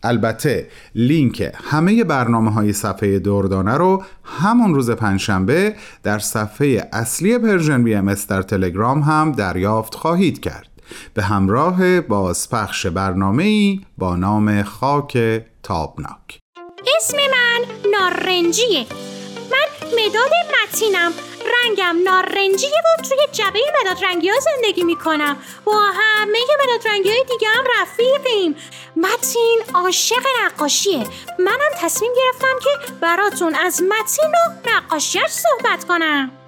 البته 0.03 0.67
لینک 0.95 1.53
همه 1.65 2.05
برنامه 2.05 2.51
های 2.51 2.73
صفحه 2.73 3.19
دردانه 3.19 3.75
رو 3.75 4.03
همون 4.25 4.75
روز 4.75 4.91
پنجشنبه 4.91 5.75
در 6.03 6.19
صفحه 6.19 6.89
اصلی 6.93 7.39
Persian 7.39 7.85
BMS 7.85 8.15
در 8.15 8.43
تلگرام 8.43 9.01
هم 9.01 9.33
دریافت 9.33 9.95
خواهید 9.95 10.41
کرد. 10.41 10.69
به 11.15 11.23
همراه 11.23 12.01
بازپخش 12.01 12.87
برنامه 12.87 13.45
ای 13.45 13.81
با 13.99 14.17
نام 14.17 14.63
خاک 14.63 15.43
تابناک. 15.63 16.39
اسم 16.97 17.17
من 17.17 17.91
نارنجیه. 17.91 19.10
مداد 19.93 20.31
متینم. 20.63 21.13
رنگم 21.65 21.97
نارنجیه 22.05 22.71
و 22.71 23.03
توی 23.03 23.19
جبه 23.33 23.61
مداد 23.81 24.05
رنگی 24.05 24.29
ها 24.29 24.37
زندگی 24.41 24.83
می‌کنم. 24.85 25.37
با 25.65 25.73
همه 25.95 26.39
مداد 26.63 26.89
رنگی 26.89 27.11
های 27.11 27.25
دیگه 27.25 27.49
هم 27.49 27.65
رفیقیم. 27.81 28.57
متین 28.97 29.63
عاشق 29.75 30.27
نقاشیه. 30.45 31.05
منم 31.39 31.71
تصمیم 31.81 32.13
گرفتم 32.17 32.59
که 32.63 32.93
براتون 33.01 33.55
از 33.55 33.83
متین 33.83 34.31
و 34.31 34.69
نقاشیش 34.71 35.27
صحبت 35.27 35.85
کنم. 35.85 36.40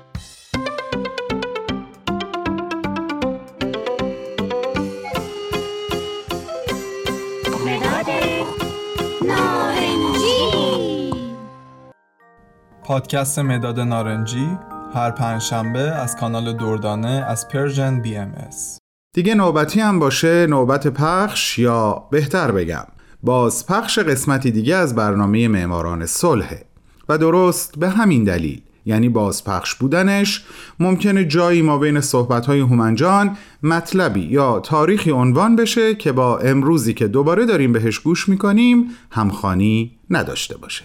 پادکست 12.92 13.38
مداد 13.38 13.80
نارنجی 13.80 14.48
هر 14.94 15.10
پنجشنبه 15.10 15.78
از 15.78 16.16
کانال 16.16 16.52
دردانه 16.52 17.24
از 17.28 17.48
Persian 17.48 18.00
BMS. 18.00 18.78
دیگه 19.14 19.34
نوبتی 19.34 19.80
هم 19.80 19.98
باشه 19.98 20.46
نوبت 20.46 20.86
پخش 20.86 21.58
یا 21.58 22.08
بهتر 22.10 22.50
بگم 22.50 22.84
باز 23.22 23.66
پخش 23.66 23.98
قسمتی 23.98 24.50
دیگه 24.50 24.74
از 24.76 24.94
برنامه 24.94 25.48
معماران 25.48 26.06
صلحه 26.06 26.64
و 27.08 27.18
درست 27.18 27.78
به 27.78 27.88
همین 27.88 28.24
دلیل 28.24 28.62
یعنی 28.86 29.08
بازپخش 29.08 29.74
بودنش 29.74 30.44
ممکنه 30.80 31.24
جایی 31.24 31.62
ما 31.62 31.78
بین 31.78 32.00
صحبتهای 32.00 32.60
هومن 32.60 33.11
جان 33.11 33.36
مطلبی 33.62 34.20
یا 34.20 34.60
تاریخی 34.60 35.10
عنوان 35.10 35.56
بشه 35.56 35.94
که 35.94 36.12
با 36.12 36.38
امروزی 36.38 36.94
که 36.94 37.08
دوباره 37.08 37.46
داریم 37.46 37.72
بهش 37.72 37.98
گوش 37.98 38.28
می‌کنیم 38.28 38.90
همخوانی 39.10 39.98
نداشته 40.10 40.56
باشه 40.56 40.84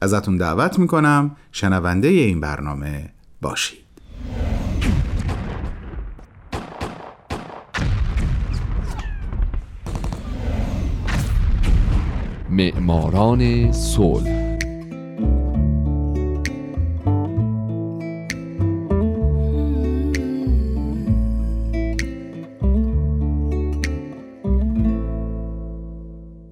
ازتون 0.00 0.36
دعوت 0.36 0.78
می‌کنم 0.78 1.36
شنونده 1.52 2.08
این 2.08 2.40
برنامه 2.40 3.10
باشید. 3.42 3.86
معماران 12.50 13.72
صلح. 13.72 14.46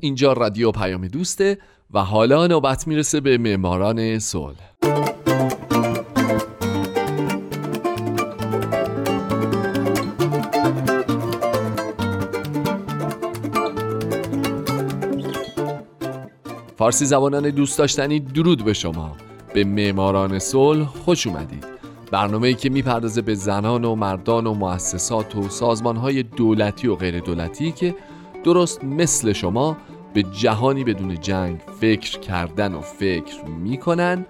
اینجا 0.00 0.32
رادیو 0.32 0.72
پیام 0.72 1.08
دوسته. 1.08 1.58
و 1.92 1.98
حالا 1.98 2.46
نوبت 2.46 2.86
می‌رسه 2.86 3.20
به 3.20 3.38
معماران 3.38 4.18
صلح. 4.18 4.70
فارسی 16.76 17.06
زبانان 17.06 17.50
دوست 17.50 17.78
داشتنی 17.78 18.20
درود 18.20 18.64
به 18.64 18.72
شما. 18.72 19.16
به 19.54 19.64
معماران 19.64 20.38
صلح 20.38 20.84
خوش 20.84 21.26
اومدید. 21.26 21.66
برنامه‌ای 22.10 22.54
که 22.54 22.70
می‌پردازه 22.70 23.22
به 23.22 23.34
زنان 23.34 23.84
و 23.84 23.94
مردان 23.94 24.46
و 24.46 24.54
مؤسسات 24.54 25.36
و 25.36 25.48
سازمان‌های 25.48 26.22
دولتی 26.22 26.88
و 26.88 26.94
غیر 26.94 27.20
دولتی 27.20 27.72
که 27.72 27.94
درست 28.44 28.84
مثل 28.84 29.32
شما 29.32 29.76
به 30.14 30.22
جهانی 30.22 30.84
بدون 30.84 31.20
جنگ 31.20 31.60
فکر 31.80 32.18
کردن 32.18 32.74
و 32.74 32.80
فکر 32.80 33.44
می‌کنن 33.44 34.26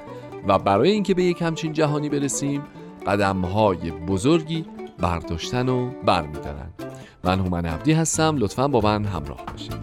و 0.49 0.59
برای 0.59 0.91
اینکه 0.91 1.15
به 1.15 1.25
یک 1.25 1.43
همچین 1.43 1.73
جهانی 1.73 2.09
برسیم 2.09 2.63
قدمهای 3.07 3.91
بزرگی 3.91 4.65
برداشتن 4.99 5.69
و 5.69 5.91
برمیدارن. 6.07 6.71
من 7.25 7.41
هومن 7.41 7.67
عبدی 7.67 7.93
هستم. 7.93 8.37
لطفا 8.39 8.69
با 8.69 8.81
من 8.81 9.05
همراه 9.05 9.41
باشید. 9.53 9.75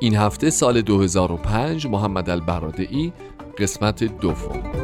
این 0.00 0.16
هفته 0.16 0.50
سال 0.50 0.82
2005 0.82 1.86
محمد 1.86 2.30
البرادعی 2.30 3.12
قسمت 3.58 4.04
دوم. 4.04 4.74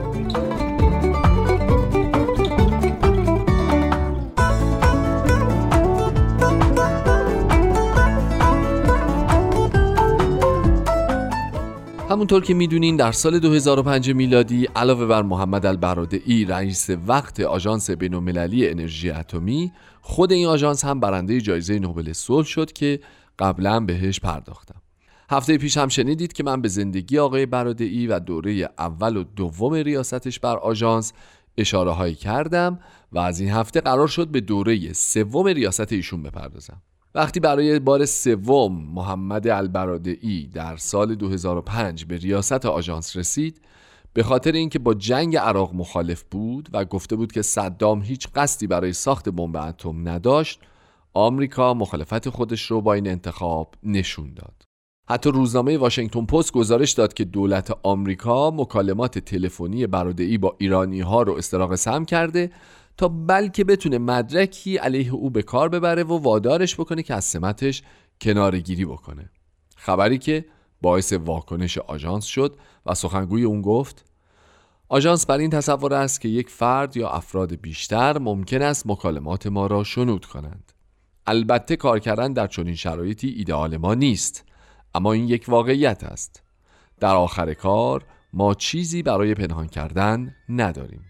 همونطور 12.11 12.43
که 12.43 12.55
می‌دونین 12.55 12.97
در 12.97 13.13
سال 13.13 13.39
2005 13.39 14.11
میلادی 14.11 14.69
علاوه 14.77 15.07
بر 15.07 15.23
محمد 15.23 15.67
البرادعی 15.67 16.45
رئیس 16.45 16.91
وقت 17.07 17.41
آژانس 17.41 17.91
بین‌المللی 17.91 18.69
انرژی 18.69 19.11
اتمی 19.11 19.73
خود 20.01 20.33
این 20.33 20.47
آژانس 20.47 20.85
هم 20.85 21.01
برنده 21.01 21.41
جایزه 21.41 21.79
نوبل 21.79 22.13
صلح 22.13 22.47
شد 22.47 22.73
که 22.73 23.01
قبلا 23.39 23.81
بهش 23.81 24.21
پرداختم. 24.21 24.83
هفته 25.33 25.59
پیش 25.59 25.77
هم 25.77 25.89
شنیدید 25.89 26.33
که 26.33 26.43
من 26.43 26.63
به 26.63 26.69
زندگی 26.69 27.19
آقای 27.19 27.47
برادعی 27.47 28.07
و 28.07 28.19
دوره 28.19 28.69
اول 28.79 29.17
و 29.17 29.25
دوم 29.25 29.75
ریاستش 29.75 30.41
بر 30.41 30.57
آژانس 30.57 31.13
اشاره 31.57 31.91
هایی 31.91 32.15
کردم 32.15 32.79
و 33.13 33.19
از 33.19 33.41
این 33.41 33.51
هفته 33.51 33.81
قرار 33.81 34.09
شد 34.09 34.29
به 34.29 34.41
دوره 34.41 34.93
سوم 34.93 35.47
ریاست 35.47 35.93
ایشون 35.93 36.23
بپردازم. 36.23 36.83
وقتی 37.15 37.41
برای 37.41 37.79
بار 37.79 38.05
سوم 38.05 38.85
محمد 38.95 39.49
البرادعی 39.49 40.47
در 40.47 40.77
سال 40.77 41.15
2005 41.15 42.05
به 42.05 42.17
ریاست 42.17 42.67
آژانس 42.67 43.17
رسید 43.17 43.61
به 44.13 44.23
خاطر 44.23 44.53
اینکه 44.53 44.79
با 44.79 44.95
جنگ 44.95 45.37
عراق 45.37 45.75
مخالف 45.75 46.25
بود 46.31 46.69
و 46.73 46.85
گفته 46.85 47.17
بود 47.17 47.33
که 47.33 47.43
صدام 47.43 48.03
هیچ 48.03 48.29
قصدی 48.35 48.67
برای 48.67 48.93
ساخت 48.93 49.29
بمب 49.29 49.57
اتم 49.57 50.09
نداشت 50.09 50.61
آمریکا 51.15 51.75
مخالفت 51.75 52.29
خودش 52.29 52.71
رو 52.71 52.81
با 52.81 52.95
این 52.95 53.09
انتخاب 53.09 53.75
نشون 53.83 54.35
داد. 54.35 54.60
حتی 55.11 55.31
روزنامه 55.31 55.79
واشنگتن 55.79 56.27
پست 56.27 56.53
گزارش 56.53 56.93
داد 56.93 57.15
که 57.15 57.25
دولت 57.25 57.73
آمریکا 57.83 58.51
مکالمات 58.51 59.19
تلفنی 59.19 59.87
برادعی 59.87 60.39
با 60.39 60.57
ایرانی 60.59 61.01
ها 61.01 61.23
رو 61.23 61.35
استراق 61.35 61.75
سم 61.75 62.05
کرده 62.05 62.51
تا 62.97 63.09
بلکه 63.09 63.65
بتونه 63.65 63.99
مدرکی 63.99 64.77
علیه 64.77 65.15
او 65.15 65.31
به 65.31 65.43
کار 65.43 65.69
ببره 65.69 66.05
و 66.05 66.19
وادارش 66.19 66.75
بکنه 66.75 67.03
که 67.03 67.15
از 67.15 67.25
سمتش 67.25 67.83
کنارگیری 68.21 68.85
بکنه. 68.85 69.31
خبری 69.77 70.19
که 70.19 70.45
باعث 70.83 71.13
واکنش 71.13 71.79
آژانس 71.79 72.25
شد 72.25 72.57
و 72.87 72.95
سخنگوی 72.95 73.45
اون 73.45 73.63
گفت 73.63 74.05
آژانس 74.89 75.27
بر 75.27 75.39
این 75.39 75.51
تصور 75.51 75.95
است 75.95 76.21
که 76.21 76.29
یک 76.29 76.51
فرد 76.51 76.97
یا 76.97 77.09
افراد 77.09 77.55
بیشتر 77.55 78.19
ممکن 78.19 78.63
است 78.63 78.87
مکالمات 78.87 79.47
ما 79.47 79.67
را 79.67 79.85
شنود 79.85 80.25
کنند. 80.25 80.73
البته 81.27 81.77
کار 81.77 81.99
کردن 81.99 82.33
در 82.33 82.47
چنین 82.47 82.75
شرایطی 82.75 83.29
ایدئال 83.29 83.77
ما 83.77 83.95
نیست. 83.95 84.50
اما 84.95 85.13
این 85.13 85.29
یک 85.29 85.45
واقعیت 85.49 86.05
است. 86.05 86.43
در 87.01 87.15
آخر 87.15 87.55
کار 87.55 88.05
ما 88.33 88.55
چیزی 88.55 89.03
برای 89.03 89.35
پنهان 89.35 89.67
کردن 89.67 90.35
نداریم. 90.49 91.05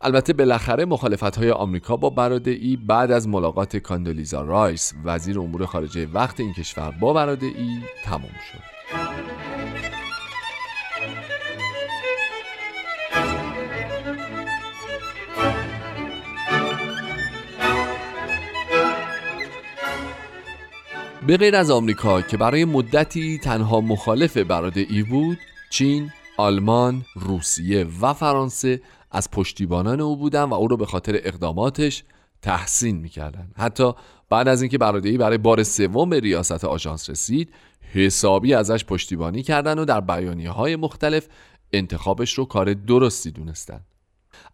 البته 0.00 0.32
بالاخره 0.32 0.84
مخالفت 0.84 1.38
های 1.38 1.50
آمریکا 1.50 1.96
با 1.96 2.10
برادعی 2.10 2.76
بعد 2.76 3.10
از 3.10 3.28
ملاقات 3.28 3.76
کاندولیزا 3.76 4.42
رایس 4.42 4.94
وزیر 5.04 5.40
امور 5.40 5.66
خارجه 5.66 6.06
وقت 6.06 6.40
این 6.40 6.52
کشور 6.52 6.90
با 6.90 7.12
برادعی 7.12 7.82
تمام 8.04 8.34
شد. 8.52 8.77
به 21.26 21.36
غیر 21.36 21.56
از 21.56 21.70
آمریکا 21.70 22.22
که 22.22 22.36
برای 22.36 22.64
مدتی 22.64 23.38
تنها 23.38 23.80
مخالف 23.80 24.36
برادعی 24.36 25.02
بود 25.02 25.38
چین، 25.70 26.10
آلمان، 26.36 27.04
روسیه 27.14 27.86
و 28.00 28.12
فرانسه 28.12 28.80
از 29.10 29.30
پشتیبانان 29.30 30.00
او 30.00 30.16
بودن 30.16 30.42
و 30.42 30.54
او 30.54 30.68
را 30.68 30.76
به 30.76 30.86
خاطر 30.86 31.20
اقداماتش 31.24 32.04
تحسین 32.42 32.96
می‌کردن. 32.96 33.50
حتی 33.56 33.92
بعد 34.30 34.48
از 34.48 34.62
اینکه 34.62 34.78
برادعی 34.78 35.18
برای 35.18 35.38
بار 35.38 35.62
سوم 35.62 36.10
به 36.10 36.20
ریاست 36.20 36.64
آژانس 36.64 37.10
رسید 37.10 37.52
حسابی 37.94 38.54
ازش 38.54 38.84
پشتیبانی 38.84 39.42
کردن 39.42 39.78
و 39.78 39.84
در 39.84 40.00
بیانیه 40.00 40.50
های 40.50 40.76
مختلف 40.76 41.28
انتخابش 41.72 42.34
رو 42.34 42.44
کار 42.44 42.74
درستی 42.74 43.30
دونستن. 43.30 43.80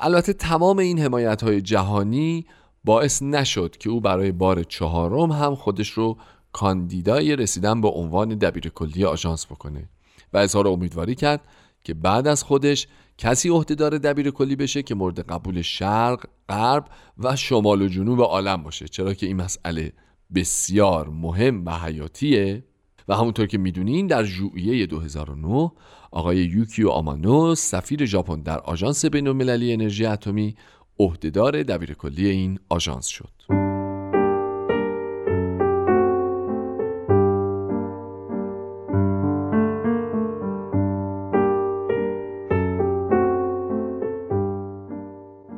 البته 0.00 0.32
تمام 0.32 0.78
این 0.78 0.98
حمایت 0.98 1.42
های 1.42 1.60
جهانی 1.60 2.46
باعث 2.84 3.22
نشد 3.22 3.76
که 3.76 3.90
او 3.90 4.00
برای 4.00 4.32
بار 4.32 4.62
چهارم 4.62 5.32
هم 5.32 5.54
خودش 5.54 5.90
رو 5.90 6.16
کاندیدای 6.54 7.36
رسیدن 7.36 7.80
به 7.80 7.88
عنوان 7.88 8.28
دبیر 8.28 8.68
کلی 8.68 9.04
آژانس 9.04 9.46
بکنه 9.46 9.88
و 10.32 10.38
اظهار 10.38 10.68
امیدواری 10.68 11.14
کرد 11.14 11.40
که 11.84 11.94
بعد 11.94 12.26
از 12.26 12.42
خودش 12.42 12.86
کسی 13.18 13.48
عهدهدار 13.48 13.98
دبیر 13.98 14.30
کلی 14.30 14.56
بشه 14.56 14.82
که 14.82 14.94
مورد 14.94 15.20
قبول 15.20 15.62
شرق، 15.62 16.26
غرب 16.48 16.84
و 17.18 17.36
شمال 17.36 17.82
و 17.82 17.88
جنوب 17.88 18.20
عالم 18.20 18.62
باشه 18.62 18.88
چرا 18.88 19.14
که 19.14 19.26
این 19.26 19.36
مسئله 19.36 19.92
بسیار 20.34 21.08
مهم 21.08 21.64
و 21.66 21.70
حیاتیه 21.78 22.64
و 23.08 23.16
همونطور 23.16 23.46
که 23.46 23.58
می‌دونین 23.58 24.06
در 24.06 24.24
ژوئیه 24.24 24.86
2009 24.86 25.72
آقای 26.10 26.36
یوکیو 26.36 26.88
آمانو 26.88 27.54
سفیر 27.54 28.04
ژاپن 28.04 28.40
در 28.40 28.58
آژانس 28.58 29.04
بین‌المللی 29.04 29.72
انرژی 29.72 30.06
اتمی 30.06 30.56
عهدهدار 30.98 31.62
دبیرکلی 31.62 32.28
این 32.28 32.58
آژانس 32.68 33.06
شد. 33.06 33.63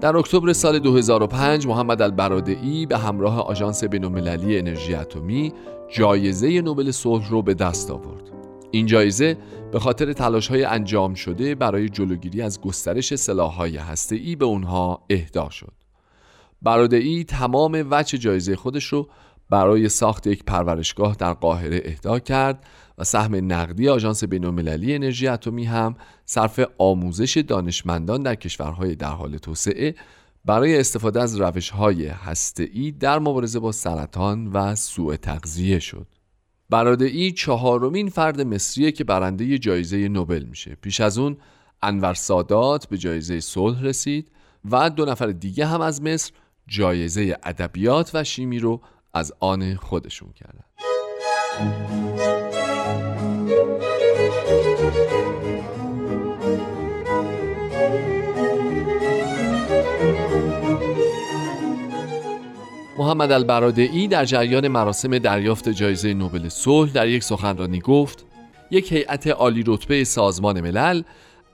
در 0.06 0.16
اکتبر 0.16 0.52
سال 0.52 0.78
2005 0.78 1.66
محمد 1.66 2.02
البرادعی 2.02 2.86
به 2.86 2.98
همراه 2.98 3.40
آژانس 3.40 3.84
بین‌المللی 3.84 4.58
انرژی 4.58 4.94
اتمی 4.94 5.52
جایزه 5.88 6.60
نوبل 6.60 6.90
صلح 6.90 7.30
رو 7.30 7.42
به 7.42 7.54
دست 7.54 7.90
آورد. 7.90 8.30
این 8.70 8.86
جایزه 8.86 9.36
به 9.72 9.78
خاطر 9.78 10.12
تلاش 10.12 10.48
های 10.48 10.64
انجام 10.64 11.14
شده 11.14 11.54
برای 11.54 11.88
جلوگیری 11.88 12.42
از 12.42 12.60
گسترش 12.60 13.14
سلاح‌های 13.14 13.76
هسته‌ای 13.76 14.36
به 14.36 14.44
اونها 14.44 15.02
اهدا 15.10 15.50
شد. 15.50 15.72
برادعی 16.62 17.24
تمام 17.24 17.86
وجه 17.90 18.18
جایزه 18.18 18.56
خودش 18.56 18.84
رو 18.84 19.08
برای 19.50 19.88
ساخت 19.88 20.26
یک 20.26 20.44
پرورشگاه 20.44 21.16
در 21.18 21.32
قاهره 21.32 21.82
اهدا 21.84 22.18
کرد 22.18 22.64
و 22.98 23.04
سهم 23.04 23.52
نقدی 23.52 23.88
آژانس 23.88 24.24
بین‌المللی 24.24 24.94
انرژی 24.94 25.28
اتمی 25.28 25.64
هم 25.64 25.96
صرف 26.24 26.60
آموزش 26.78 27.36
دانشمندان 27.36 28.22
در 28.22 28.34
کشورهای 28.34 28.94
در 28.94 29.10
حال 29.10 29.36
توسعه 29.36 29.94
برای 30.44 30.80
استفاده 30.80 31.22
از 31.22 31.40
روش‌های 31.40 32.06
هسته‌ای 32.06 32.92
در 32.92 33.18
مبارزه 33.18 33.58
با 33.58 33.72
سرطان 33.72 34.46
و 34.46 34.74
سوء 34.74 35.16
تغذیه 35.16 35.78
شد. 35.78 36.06
برادعی 36.70 37.32
چهارمین 37.32 38.08
فرد 38.08 38.40
مصریه 38.40 38.92
که 38.92 39.04
برنده 39.04 39.58
جایزه 39.58 40.08
نوبل 40.08 40.44
میشه. 40.44 40.74
پیش 40.74 41.00
از 41.00 41.18
اون 41.18 41.36
انور 41.82 42.14
سادات 42.14 42.86
به 42.86 42.98
جایزه 42.98 43.40
صلح 43.40 43.82
رسید 43.82 44.30
و 44.70 44.90
دو 44.90 45.04
نفر 45.04 45.26
دیگه 45.26 45.66
هم 45.66 45.80
از 45.80 46.02
مصر 46.02 46.32
جایزه 46.66 47.38
ادبیات 47.42 48.10
و 48.14 48.24
شیمی 48.24 48.58
رو 48.58 48.80
از 49.14 49.32
آن 49.40 49.74
خودشون 49.74 50.32
کردن. 50.32 50.64
محمد 62.98 63.32
البرادعی 63.32 64.08
در 64.08 64.24
جریان 64.24 64.68
مراسم 64.68 65.18
دریافت 65.18 65.68
جایزه 65.68 66.14
نوبل 66.14 66.48
صلح 66.48 66.92
در 66.92 67.08
یک 67.08 67.24
سخنرانی 67.24 67.80
گفت 67.80 68.26
یک 68.70 68.92
هیئت 68.92 69.26
عالی 69.26 69.64
رتبه 69.66 70.04
سازمان 70.04 70.60
ملل 70.60 71.02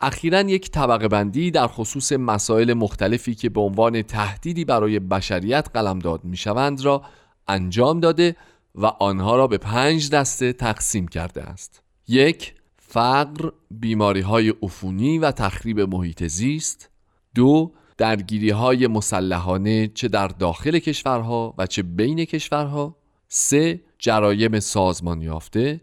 اخیرا 0.01 0.41
یک 0.41 0.71
طبقه 0.71 1.09
بندی 1.09 1.51
در 1.51 1.67
خصوص 1.67 2.13
مسائل 2.13 2.73
مختلفی 2.73 3.35
که 3.35 3.49
به 3.49 3.61
عنوان 3.61 4.03
تهدیدی 4.03 4.65
برای 4.65 4.99
بشریت 4.99 5.69
قلمداد 5.75 6.25
می 6.25 6.37
شوند 6.37 6.85
را 6.85 7.03
انجام 7.49 8.01
داده 8.01 8.37
و 8.75 8.87
آنها 8.87 9.37
را 9.37 9.47
به 9.47 9.59
پنج 9.59 10.11
دسته 10.11 10.53
تقسیم 10.53 11.09
کرده 11.09 11.43
است. 11.43 11.83
یک 12.09 12.55
فقر، 12.77 13.51
بیماری 13.71 14.21
های 14.21 14.55
عفونی 14.63 15.19
و 15.19 15.31
تخریب 15.31 15.81
محیط 15.81 16.25
زیست. 16.25 16.91
دو 17.35 17.73
درگیری 17.99 18.51
های 18.51 18.87
مسلحانه 18.87 19.89
چه 19.89 20.09
در 20.09 20.29
داخل 20.29 20.79
کشورها 20.79 21.55
و 21.59 21.67
چه 21.67 21.83
بین 21.83 22.25
کشورها. 22.25 22.97
سه 23.29 23.81
جرایم 23.99 24.61
سازمان 24.61 25.23
یافته. 25.23 25.81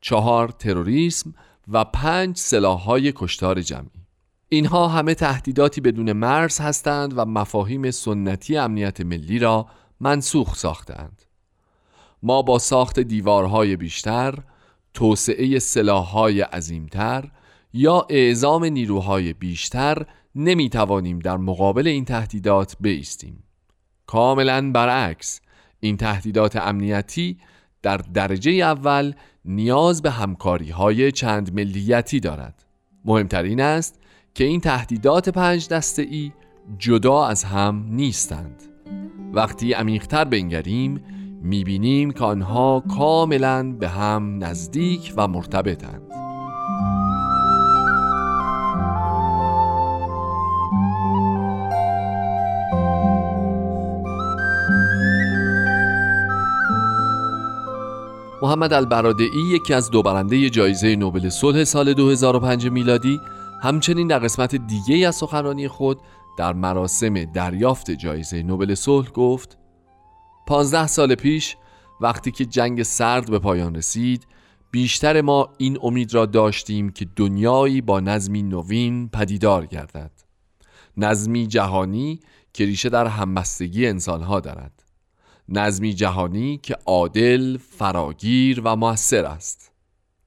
چهار 0.00 0.48
تروریسم. 0.48 1.34
و 1.68 1.84
پنج 1.84 2.54
های 2.64 3.12
کشتار 3.16 3.62
جمعی. 3.62 4.06
اینها 4.48 4.88
همه 4.88 5.14
تهدیداتی 5.14 5.80
بدون 5.80 6.12
مرز 6.12 6.60
هستند 6.60 7.18
و 7.18 7.24
مفاهیم 7.24 7.90
سنتی 7.90 8.56
امنیت 8.56 9.00
ملی 9.00 9.38
را 9.38 9.66
منسوخ 10.00 10.54
ساختند. 10.54 11.22
ما 12.22 12.42
با 12.42 12.58
ساخت 12.58 13.00
دیوارهای 13.00 13.76
بیشتر 13.76 14.34
توسعه 14.94 15.58
سلاحهای 15.58 16.40
عظیمتر 16.40 17.30
یا 17.72 18.06
اعزام 18.10 18.64
نیروهای 18.64 19.32
بیشتر 19.32 20.06
نمی 20.36 20.68
توانیم 20.68 21.18
در 21.18 21.36
مقابل 21.36 21.86
این 21.86 22.04
تهدیدات 22.04 22.76
بیستیم. 22.80 23.42
کاملا 24.06 24.70
برعکس 24.70 25.40
این 25.80 25.96
تهدیدات 25.96 26.56
امنیتی 26.56 27.38
در 27.82 27.96
درجه 27.96 28.52
اول 28.52 29.12
نیاز 29.44 30.02
به 30.02 30.10
همکاری 30.10 30.70
های 30.70 31.12
چند 31.12 31.54
ملیتی 31.54 32.20
دارد. 32.20 32.64
مهمترین 33.04 33.60
است 33.60 34.00
که 34.34 34.44
این 34.44 34.60
تهدیدات 34.60 35.28
پنج 35.28 35.68
دسته 35.68 36.02
ای 36.02 36.32
جدا 36.78 37.26
از 37.26 37.44
هم 37.44 37.86
نیستند. 37.90 38.62
وقتی 39.32 39.72
عمیقتر 39.72 40.24
بنگریم 40.24 41.04
می‌بینیم 41.42 42.10
که 42.10 42.24
آنها 42.24 42.82
کاملا 42.96 43.72
به 43.72 43.88
هم 43.88 44.44
نزدیک 44.44 45.14
و 45.16 45.28
مرتبطند. 45.28 46.25
محمد 58.46 58.72
البرادعی 58.72 59.42
یکی 59.50 59.74
از 59.74 59.90
دو 59.90 60.02
برنده 60.02 60.50
جایزه 60.50 60.96
نوبل 60.96 61.28
صلح 61.28 61.64
سال 61.64 61.94
2005 61.94 62.68
میلادی 62.68 63.20
همچنین 63.62 64.06
در 64.06 64.18
قسمت 64.18 64.56
دیگه 64.56 65.08
از 65.08 65.16
سخنرانی 65.16 65.68
خود 65.68 66.00
در 66.38 66.52
مراسم 66.52 67.24
دریافت 67.24 67.90
جایزه 67.90 68.42
نوبل 68.42 68.74
صلح 68.74 69.10
گفت 69.10 69.58
پانزده 70.46 70.86
سال 70.86 71.14
پیش 71.14 71.56
وقتی 72.00 72.30
که 72.30 72.44
جنگ 72.44 72.82
سرد 72.82 73.30
به 73.30 73.38
پایان 73.38 73.74
رسید 73.74 74.26
بیشتر 74.70 75.20
ما 75.20 75.48
این 75.58 75.78
امید 75.82 76.14
را 76.14 76.26
داشتیم 76.26 76.90
که 76.90 77.06
دنیایی 77.16 77.80
با 77.80 78.00
نظمی 78.00 78.42
نوین 78.42 79.08
پدیدار 79.08 79.66
گردد 79.66 80.12
نظمی 80.96 81.46
جهانی 81.46 82.20
که 82.52 82.64
ریشه 82.64 82.88
در 82.88 83.06
همبستگی 83.06 83.86
انسانها 83.86 84.40
دارد. 84.40 84.75
نظمی 85.48 85.94
جهانی 85.94 86.60
که 86.62 86.76
عادل، 86.86 87.56
فراگیر 87.56 88.60
و 88.64 88.76
موثر 88.76 89.24
است. 89.24 89.72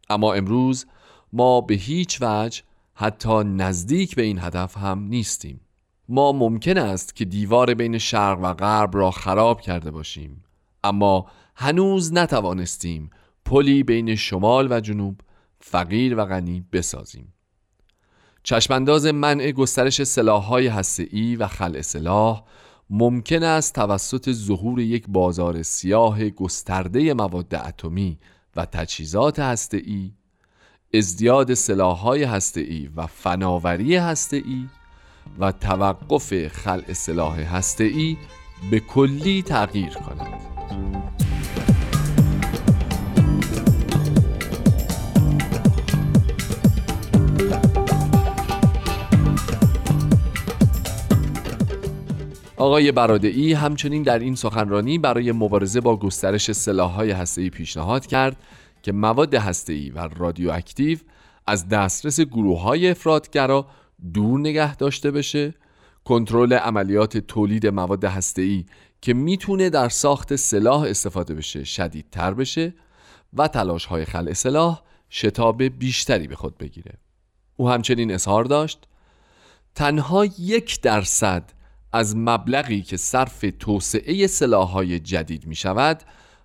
اما 0.10 0.34
امروز 0.34 0.86
ما 1.34 1.62
به 1.62 1.76
هیچ 1.76 2.18
وجه 2.22 2.62
حتی 2.94 3.44
نزدیک 3.44 4.16
به 4.16 4.22
این 4.22 4.40
هدف 4.40 4.78
هم 4.78 5.00
نیستیم. 5.00 5.62
ما 6.10 6.32
ممکن 6.32 6.78
است 6.78 7.16
که 7.16 7.26
دیوار 7.26 7.74
بین 7.74 7.98
شرق 7.98 8.40
و 8.42 8.54
غرب 8.54 8.98
را 8.98 9.12
خراب 9.12 9.62
کرده 9.62 9.92
باشیم 9.92 10.44
اما 10.84 11.26
هنوز 11.56 12.14
نتوانستیم 12.14 13.10
پلی 13.46 13.84
بین 13.84 14.16
شمال 14.16 14.68
و 14.72 14.80
جنوب 14.80 15.22
فقیر 15.60 16.18
و 16.18 16.26
غنی 16.26 16.66
بسازیم. 16.72 17.34
چشمانداز 18.44 19.06
منع 19.06 19.52
گسترش 19.52 20.04
سلاح‌های 20.04 20.68
هسته‌ای 20.68 21.36
و 21.36 21.48
خلع 21.48 21.82
سلاح 21.82 22.44
ممکن 22.90 23.44
است 23.44 23.76
توسط 23.76 24.32
ظهور 24.32 24.80
یک 24.80 25.06
بازار 25.08 25.64
سیاه 25.64 26.30
گسترده 26.30 27.14
مواد 27.14 27.56
اتمی 27.56 28.18
و 28.56 28.66
تجهیزات 28.66 29.40
هسته‌ای 29.40 30.12
ازدیاد 30.94 31.54
سلاح‌های 31.54 32.24
هسته‌ای 32.24 32.90
و 32.96 33.08
فناوری 33.08 33.96
هسته‌ای 33.96 34.68
و 35.40 35.52
توقف 35.52 36.48
خلع 36.48 36.94
سلاح 36.94 37.40
هسته‌ای 37.40 38.18
به 38.72 38.80
کلی 38.80 39.42
تغییر 39.42 39.94
کند. 39.94 41.29
آقای 52.60 52.92
برادعی 52.92 53.54
همچنین 53.54 54.04
در 54.04 54.20
این 54.20 54.36
سخنرانی 54.36 54.98
برای 54.98 55.32
مبارزه 55.32 55.82
با 55.82 55.98
گسترش 55.98 56.52
سلاح‌های 56.52 57.12
هسته‌ای 57.12 57.50
پیشنهاد 57.50 58.06
کرد 58.06 58.38
که 58.82 58.92
مواد 58.92 59.36
هسته‌ای 59.36 59.90
و 59.90 60.00
رادیواکتیو 60.00 61.00
از 61.48 61.70
دسترس 61.70 62.20
گروه‌های 62.20 62.90
افرادگرا 62.90 63.66
دور 64.14 64.40
نگه 64.40 64.76
داشته 64.76 65.12
بشه. 65.12 65.54
کنترل 66.04 66.54
عملیات 66.54 67.18
تولید 67.18 67.68
مواد 67.68 68.06
هسته‌ای 68.06 68.66
که 69.02 69.14
می‌تونه 69.14 69.70
در 69.70 69.90
ساخت 69.90 70.36
سلاح 70.36 70.82
استفاده 70.82 71.34
بشه 71.34 71.64
شدیدتر 71.64 72.34
بشه 72.34 72.74
و 73.34 73.48
تلاش 73.48 73.86
های 73.86 74.06
خلع 74.06 74.34
سلاح 74.34 74.82
شتاب 75.10 75.64
بیشتری 75.64 76.28
به 76.28 76.36
خود 76.36 76.58
بگیره. 76.58 76.94
او 77.56 77.70
همچنین 77.70 78.12
اظهار 78.12 78.44
داشت 78.44 78.88
تنها 79.76 80.26
یک 80.26 80.82
درصد 80.82 81.59
از 81.94 82.18
مبلغی 82.18 82.82
که 82.82 82.98
صرف 82.98 83.46
توسعه 83.60 84.28
سلاحهای 84.28 85.00
جدید 85.00 85.48
می 85.48 85.56
شود 85.56 86.04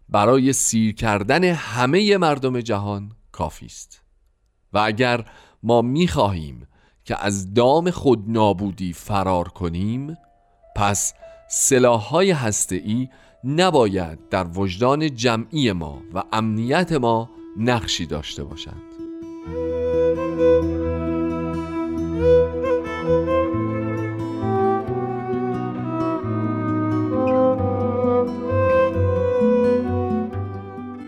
برای 0.09 0.53
سیر 0.53 0.95
کردن 0.95 1.45
همه 1.45 2.16
مردم 2.16 2.61
جهان 2.61 3.12
کافی 3.32 3.66
است. 3.66 4.03
و 4.72 4.78
اگر 4.78 5.24
ما 5.62 5.82
می 5.82 6.09
خواهیم 6.09 6.66
که 7.05 7.24
از 7.24 7.55
دام 7.55 7.90
خود 7.90 8.24
نابودی 8.26 8.92
فرار 8.92 9.49
کنیم 9.49 10.16
پس 10.76 11.14
سلاحهای 11.49 12.30
هسته‌ای 12.30 13.09
نباید 13.45 14.28
در 14.28 14.47
وجدان 14.59 15.14
جمعی 15.14 15.72
ما 15.72 16.03
و 16.14 16.22
امنیت 16.32 16.92
ما 16.92 17.30
نقشی 17.57 18.07
داشته 18.07 18.45
باشند. 18.45 18.82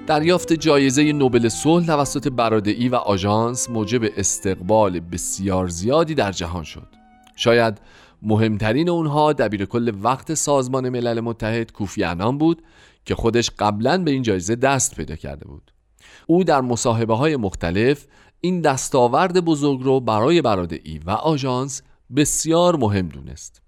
دریافت 0.07 0.53
جایزه 0.53 1.13
نوبل 1.13 1.49
صلح 1.49 1.87
توسط 1.87 2.29
برادعی 2.29 2.89
و 2.89 2.95
آژانس 2.95 3.71
موجب 3.71 4.03
استقبال 4.17 5.01
بسیار 5.01 5.69
زیادی 5.69 6.15
در 6.15 6.33
جهان 6.33 6.65
شد. 6.65 6.87
شاید 7.37 7.81
مهمترین 8.23 8.89
اونها 8.89 9.33
دبیر 9.33 9.65
کل 9.65 9.93
وقت 10.03 10.35
سازمان 10.35 10.89
ملل 10.89 11.21
متحد 11.21 11.73
کوفی 11.73 12.05
انان 12.05 12.39
بود 12.39 12.63
که 13.05 13.15
خودش 13.15 13.51
قبلا 13.59 13.99
به 13.99 14.11
این 14.11 14.23
جایزه 14.23 14.57
دست 14.57 14.95
پیدا 14.95 15.17
کرده 15.17 15.45
بود. 15.45 15.73
او 16.27 16.45
در 16.45 16.61
مصاحبه 16.61 17.15
های 17.15 17.37
مختلف 17.37 18.07
این 18.41 18.61
دستاورد 18.61 19.45
بزرگ 19.45 19.83
رو 19.83 20.01
برای 20.01 20.43
برادعی 20.43 21.01
و 21.07 21.11
آژانس 21.11 21.83
بسیار 22.17 22.77
مهم 22.77 23.09
دونست. 23.09 23.63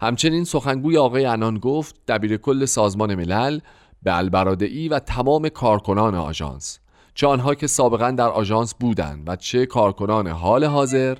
همچنین 0.00 0.44
سخنگوی 0.44 0.98
آقای 0.98 1.24
انان 1.24 1.58
گفت 1.58 1.94
دبیر 2.08 2.36
کل 2.36 2.64
سازمان 2.64 3.14
ملل 3.14 3.60
به 4.06 4.16
البرادعی 4.16 4.88
و 4.88 4.98
تمام 4.98 5.48
کارکنان 5.48 6.14
آژانس. 6.14 6.78
چه 7.14 7.26
آنها 7.26 7.54
که 7.54 7.66
سابقا 7.66 8.10
در 8.10 8.28
آژانس 8.28 8.74
بودند 8.74 9.28
و 9.28 9.36
چه 9.36 9.66
کارکنان 9.66 10.26
حال 10.26 10.64
حاضر 10.64 11.16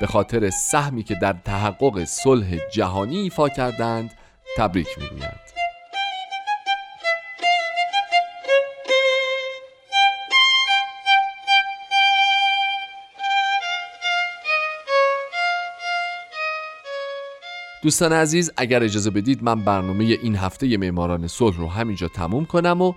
به 0.00 0.06
خاطر 0.06 0.50
سهمی 0.50 1.02
که 1.02 1.14
در 1.14 1.32
تحقق 1.32 2.04
صلح 2.04 2.56
جهانی 2.72 3.16
ایفا 3.16 3.48
کردند 3.48 4.10
تبریک 4.56 4.88
می‌گویند. 4.98 5.49
دوستان 17.82 18.12
عزیز 18.12 18.50
اگر 18.56 18.82
اجازه 18.82 19.10
بدید 19.10 19.42
من 19.42 19.64
برنامه 19.64 20.04
این 20.04 20.36
هفته 20.36 20.76
معماران 20.76 21.26
صلح 21.28 21.56
رو 21.56 21.68
همینجا 21.68 22.08
تموم 22.08 22.44
کنم 22.44 22.80
و 22.82 22.92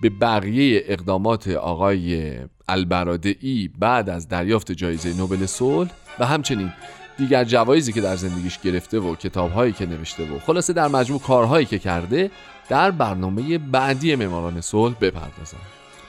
به 0.00 0.10
بقیه 0.10 0.84
اقدامات 0.86 1.48
آقای 1.48 2.34
البرادعی 2.68 3.70
بعد 3.78 4.08
از 4.08 4.28
دریافت 4.28 4.72
جایزه 4.72 5.16
نوبل 5.16 5.46
صلح 5.46 5.90
و 6.18 6.26
همچنین 6.26 6.72
دیگر 7.18 7.44
جوایزی 7.44 7.92
که 7.92 8.00
در 8.00 8.16
زندگیش 8.16 8.58
گرفته 8.58 8.98
و 8.98 9.14
کتابهایی 9.14 9.72
که 9.72 9.86
نوشته 9.86 10.22
و 10.22 10.38
خلاصه 10.38 10.72
در 10.72 10.88
مجموع 10.88 11.20
کارهایی 11.20 11.66
که 11.66 11.78
کرده 11.78 12.30
در 12.68 12.90
برنامه 12.90 13.58
بعدی 13.58 14.16
معماران 14.16 14.60
صلح 14.60 14.94
بپردازم. 15.00 15.60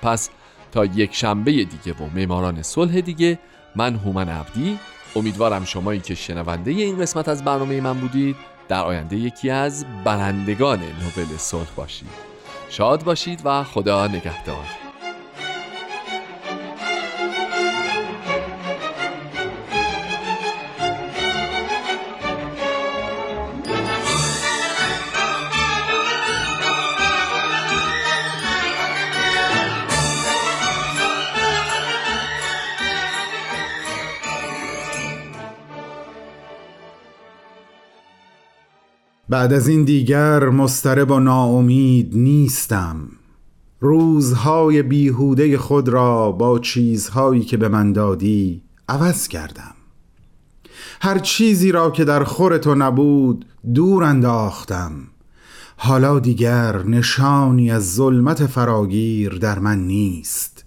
پس 0.01 0.29
تا 0.71 0.85
یک 0.85 1.15
شنبه 1.15 1.51
دیگه 1.51 1.93
و 1.93 2.09
معماران 2.15 2.61
صلح 2.61 3.01
دیگه 3.01 3.39
من 3.75 3.95
هومن 3.95 4.29
عبدی 4.29 4.79
امیدوارم 5.15 5.65
شمایی 5.65 5.99
که 5.99 6.15
شنونده 6.15 6.71
این 6.71 6.97
قسمت 6.97 7.29
از 7.29 7.43
برنامه 7.43 7.81
من 7.81 7.99
بودید 7.99 8.35
در 8.67 8.83
آینده 8.83 9.15
یکی 9.15 9.49
از 9.49 9.85
برندگان 10.03 10.79
نوبل 10.79 11.37
صلح 11.37 11.69
باشید. 11.75 12.09
شاد 12.69 13.03
باشید 13.03 13.41
و 13.45 13.63
خدا 13.63 14.07
نگهدار. 14.07 14.88
بعد 39.29 39.53
از 39.53 39.67
این 39.67 39.83
دیگر 39.83 40.49
مسترب 40.49 41.11
و 41.11 41.19
ناامید 41.19 42.11
نیستم. 42.15 42.97
روزهای 43.79 44.83
بیهوده 44.83 45.57
خود 45.57 45.89
را 45.89 46.31
با 46.31 46.59
چیزهایی 46.59 47.41
که 47.41 47.57
به 47.57 47.67
من 47.67 47.93
دادی 47.93 48.61
عوض 48.89 49.27
کردم. 49.27 49.73
هر 51.01 51.19
چیزی 51.19 51.71
را 51.71 51.91
که 51.91 52.05
در 52.05 52.23
خور 52.23 52.57
تو 52.57 52.75
نبود 52.75 53.45
دور 53.73 54.03
انداختم. 54.03 54.91
حالا 55.77 56.19
دیگر 56.19 56.83
نشانی 56.83 57.71
از 57.71 57.95
ظلمت 57.95 58.45
فراگیر 58.45 59.33
در 59.33 59.59
من 59.59 59.79
نیست. 59.79 60.65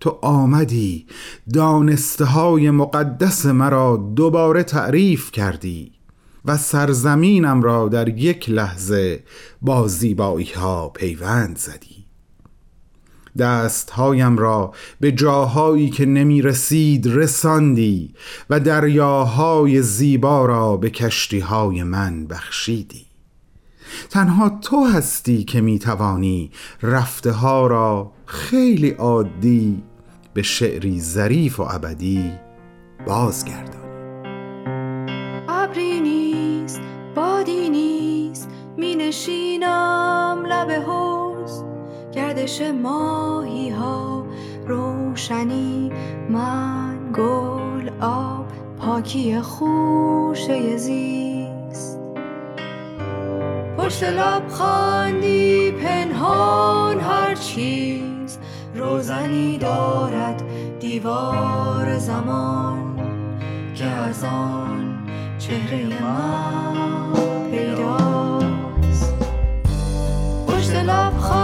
تو 0.00 0.18
آمدی 0.22 1.06
دانسته 1.54 2.24
های 2.24 2.70
مقدس 2.70 3.46
مرا 3.46 4.12
دوباره 4.16 4.62
تعریف 4.62 5.30
کردی. 5.30 5.97
و 6.48 6.56
سرزمینم 6.56 7.62
را 7.62 7.88
در 7.88 8.08
یک 8.08 8.50
لحظه 8.50 9.24
با 9.62 9.88
زیبایی 9.88 10.52
ها 10.52 10.88
پیوند 10.88 11.58
زدی. 11.58 12.04
دستهایم 13.38 14.38
را 14.38 14.72
به 15.00 15.12
جاهایی 15.12 15.90
که 15.90 16.06
نمی 16.06 16.42
رسید 16.42 17.06
رساندی 17.06 18.14
و 18.50 18.60
دریاهای 18.60 19.82
زیبا 19.82 20.46
را 20.46 20.76
به 20.76 20.90
کشتیهای 20.90 21.82
من 21.82 22.26
بخشیدی. 22.26 23.06
تنها 24.10 24.58
تو 24.62 24.84
هستی 24.84 25.44
که 25.44 25.60
می 25.60 25.78
توانی 25.78 26.50
رفته 26.82 27.32
ها 27.32 27.66
را 27.66 28.12
خیلی 28.26 28.90
عادی 28.90 29.82
به 30.34 30.42
شعری 30.42 31.00
ظریف 31.00 31.60
و 31.60 31.62
ابدی 31.62 32.32
بازگردان 33.06 33.77
نشینم 39.58 40.46
لب 40.46 40.70
حوز 40.70 41.64
گردش 42.12 42.60
ماهی 42.60 43.70
ها 43.70 44.24
روشنی. 44.66 45.92
من 46.30 47.12
گل 47.12 47.90
آب 48.00 48.46
پاکی 48.78 49.40
خوشه 49.40 50.76
زیست. 50.76 51.98
پشت 53.78 54.02
لب 54.02 54.48
خاندی 54.48 55.70
پنهان 55.72 57.00
هر 57.00 57.34
چیز. 57.34 58.38
روزنی 58.74 59.58
دارد 59.58 60.42
دیوار 60.80 61.98
زمان 61.98 62.96
که 63.74 63.84
از 63.84 64.24
آن 64.24 64.98
چهره 65.38 66.02
من 66.02 66.97
پشت 70.68 70.76
لب 70.76 71.37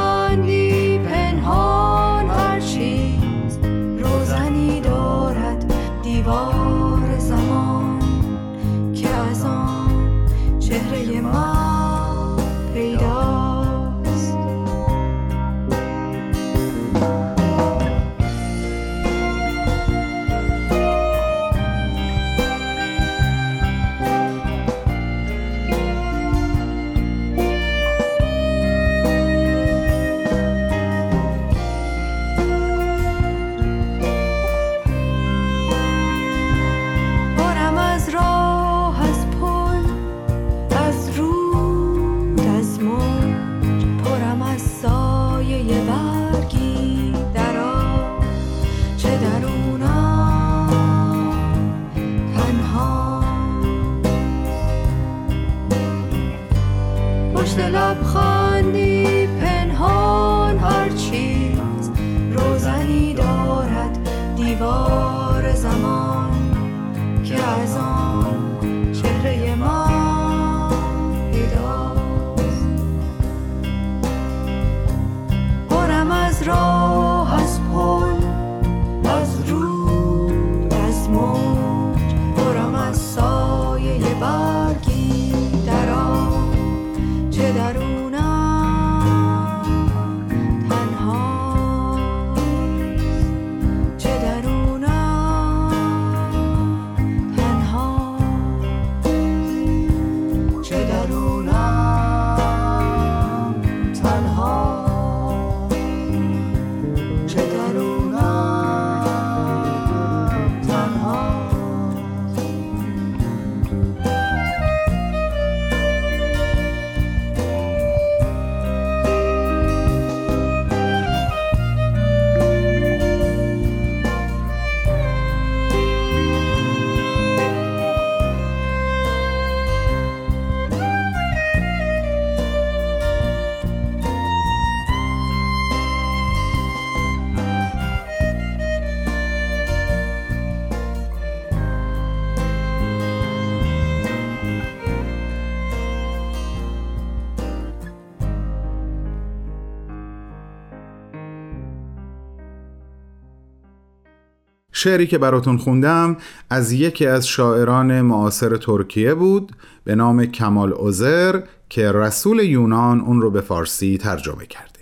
شعری 154.85 155.07
که 155.07 155.19
براتون 155.19 155.57
خوندم 155.57 156.17
از 156.51 156.73
یکی 156.73 157.07
از 157.07 157.29
شاعران 157.29 158.01
معاصر 158.01 158.57
ترکیه 158.57 159.15
بود 159.15 159.53
به 159.85 159.95
نام 159.95 160.27
کمال 160.27 160.73
اوزر 160.73 161.43
که 161.69 161.93
رسول 161.93 162.39
یونان 162.39 163.01
اون 163.01 163.21
رو 163.23 163.31
به 163.31 163.41
فارسی 163.41 163.99
ترجمه 163.99 164.47
کرده. 164.47 164.81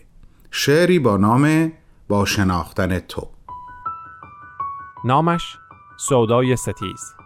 شعری 0.50 0.98
با 0.98 1.16
نام 1.16 1.72
با 2.08 2.24
شناختن 2.24 2.98
تو. 2.98 3.28
نامش 5.04 5.56
سودای 5.96 6.56
ستیز. 6.56 7.21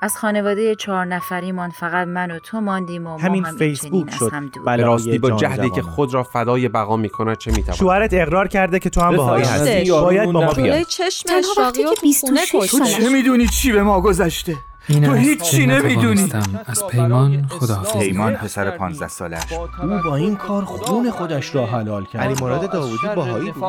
از 0.00 0.16
خانواده 0.16 0.74
چهار 0.74 1.04
نفریمان 1.04 1.70
فقط 1.70 2.08
من 2.08 2.30
و 2.30 2.38
تو 2.38 2.60
ماندیم 2.60 3.06
و 3.06 3.18
همین 3.18 3.42
ما 3.42 3.48
هم 3.48 3.56
فیسبوک 3.56 4.10
شد. 4.10 4.32
به 4.64 4.76
راستی 4.76 5.18
با 5.18 5.30
جهدی 5.30 5.70
که 5.70 5.82
خود 5.82 6.14
را 6.14 6.22
فدای 6.22 6.68
بقا 6.68 6.96
می‌کند 6.96 7.38
چه 7.38 7.50
می‌تواند؟ 7.50 7.78
شوهرت 7.78 8.10
اقرار 8.12 8.48
کرده 8.48 8.78
که 8.78 8.90
تو 8.90 9.00
هم 9.00 9.16
بهایی 9.16 9.44
هستی. 9.44 9.90
باید 9.90 10.32
با 10.32 10.40
ما 10.40 10.52
تنها 10.52 11.50
وقتی 11.58 11.84
که 11.84 11.90
26 12.02 12.70
تو 12.70 12.84
چه 12.84 13.08
می‌دونی 13.08 13.46
چی 13.46 13.72
به 13.72 13.82
ما 13.82 14.00
گذشته؟ 14.00 14.56
تو 14.88 15.12
هیچ 15.12 15.42
چی 15.42 15.66
نمی‌دونی. 15.66 16.32
از 16.66 16.86
پیمان 16.86 17.46
خداحافظ 17.48 18.02
پیمان 18.02 18.34
پسر 18.34 18.70
15 18.70 19.08
سالش. 19.08 19.52
او 19.52 19.88
با 20.04 20.16
این 20.16 20.36
کار 20.36 20.64
خون 20.64 21.10
خودش 21.10 21.54
را 21.54 21.66
حلال 21.66 22.04
کرد. 22.04 22.22
علی 22.22 22.34
مراد 22.42 22.70
داوودی 22.70 23.08
باهایی 23.16 23.50
بود. 23.50 23.64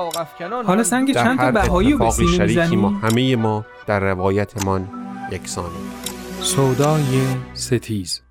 حالا 0.66 0.84
سنگ 0.84 1.14
چند 1.14 1.40
تا 1.40 1.52
بهایی 1.52 1.92
رو 1.92 1.98
به 1.98 2.12
سینه 2.12 2.46
می‌زنی 2.46 2.76
ما 2.76 2.90
همه 2.90 3.36
ما 3.36 3.66
در 3.88 4.00
روایتمان 4.00 4.90
یکسانیم. 5.32 5.99
سودای 6.42 7.22
ستیز. 7.54 8.22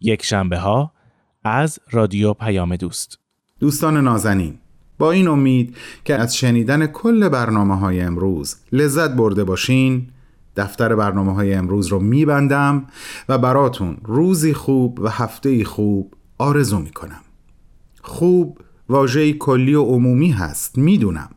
یک 0.00 0.24
شنبه 0.24 0.58
ها 0.58 0.92
از 1.44 1.78
رادیو 1.90 2.34
پیام 2.34 2.76
دوست. 2.76 3.18
دوستان 3.60 3.96
نازنین 3.96 4.58
با 4.98 5.12
این 5.12 5.28
امید 5.28 5.76
که 6.04 6.14
از 6.14 6.36
شنیدن 6.36 6.86
کل 6.86 7.28
برنامه 7.28 7.78
های 7.78 8.00
امروز 8.00 8.56
لذت 8.72 9.10
برده 9.10 9.44
باشین 9.44 10.10
دفتر 10.56 10.94
برنامه 10.94 11.34
های 11.34 11.54
امروز 11.54 11.86
رو 11.86 12.00
میبندم 12.00 12.86
و 13.28 13.38
براتون 13.38 13.96
روزی 14.04 14.54
خوب 14.54 15.00
و 15.00 15.08
هفته 15.08 15.64
خوب 15.64 16.14
آرزو 16.38 16.78
می‌کنم. 16.78 17.20
خوب 18.02 18.58
واژه 18.88 19.32
کلی 19.32 19.74
و 19.74 19.82
عمومی 19.82 20.30
هست 20.30 20.78
می‌دونم. 20.78 21.30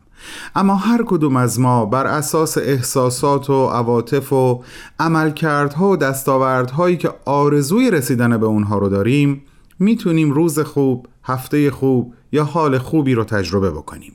اما 0.54 0.76
هر 0.76 1.02
کدوم 1.06 1.36
از 1.36 1.60
ما 1.60 1.86
بر 1.86 2.06
اساس 2.06 2.58
احساسات 2.58 3.50
و 3.50 3.66
عواطف 3.66 4.32
و 4.32 4.64
عملکردها 4.98 5.90
و 5.90 5.96
دستاوردهایی 5.96 6.96
که 6.96 7.14
آرزوی 7.24 7.90
رسیدن 7.90 8.36
به 8.36 8.46
اونها 8.46 8.78
رو 8.78 8.88
داریم 8.88 9.42
می‌تونیم 9.78 10.30
روز 10.30 10.58
خوب، 10.58 11.06
هفته 11.24 11.70
خوب 11.70 12.14
یا 12.32 12.44
حال 12.44 12.78
خوبی 12.78 13.14
رو 13.14 13.24
تجربه 13.24 13.70
بکنیم. 13.70 14.12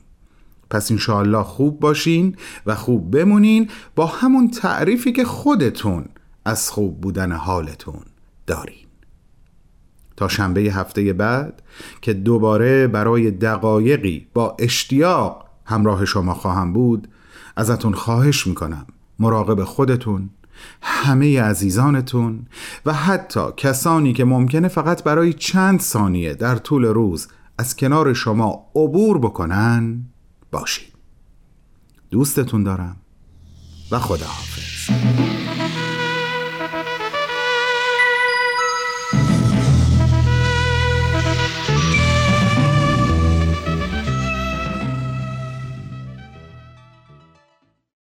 پس 0.70 0.90
انشاءالله 0.90 1.42
خوب 1.42 1.80
باشین 1.80 2.36
و 2.66 2.74
خوب 2.74 3.10
بمونین 3.10 3.70
با 3.96 4.06
همون 4.06 4.50
تعریفی 4.50 5.12
که 5.12 5.24
خودتون 5.24 6.04
از 6.44 6.70
خوب 6.70 7.00
بودن 7.00 7.32
حالتون 7.32 8.02
دارین. 8.46 8.86
تا 10.16 10.28
شنبه 10.28 10.60
هفته 10.60 11.12
بعد 11.12 11.62
که 12.02 12.12
دوباره 12.12 12.86
برای 12.86 13.30
دقایقی 13.30 14.26
با 14.34 14.56
اشتیاق 14.58 15.47
همراه 15.68 16.04
شما 16.04 16.34
خواهم 16.34 16.72
بود 16.72 17.08
ازتون 17.56 17.94
خواهش 17.94 18.46
می‌کنم. 18.46 18.86
مراقب 19.18 19.64
خودتون 19.64 20.30
همه 20.82 21.42
عزیزانتون 21.42 22.46
و 22.86 22.92
حتی 22.92 23.40
کسانی 23.56 24.12
که 24.12 24.24
ممکنه 24.24 24.68
فقط 24.68 25.04
برای 25.04 25.32
چند 25.32 25.80
ثانیه 25.80 26.34
در 26.34 26.56
طول 26.56 26.84
روز 26.84 27.28
از 27.58 27.76
کنار 27.76 28.12
شما 28.12 28.70
عبور 28.74 29.18
بکنن 29.18 30.04
باشید. 30.52 30.94
دوستتون 32.10 32.62
دارم 32.62 32.96
و 33.90 33.98
خداحافظ. 33.98 34.90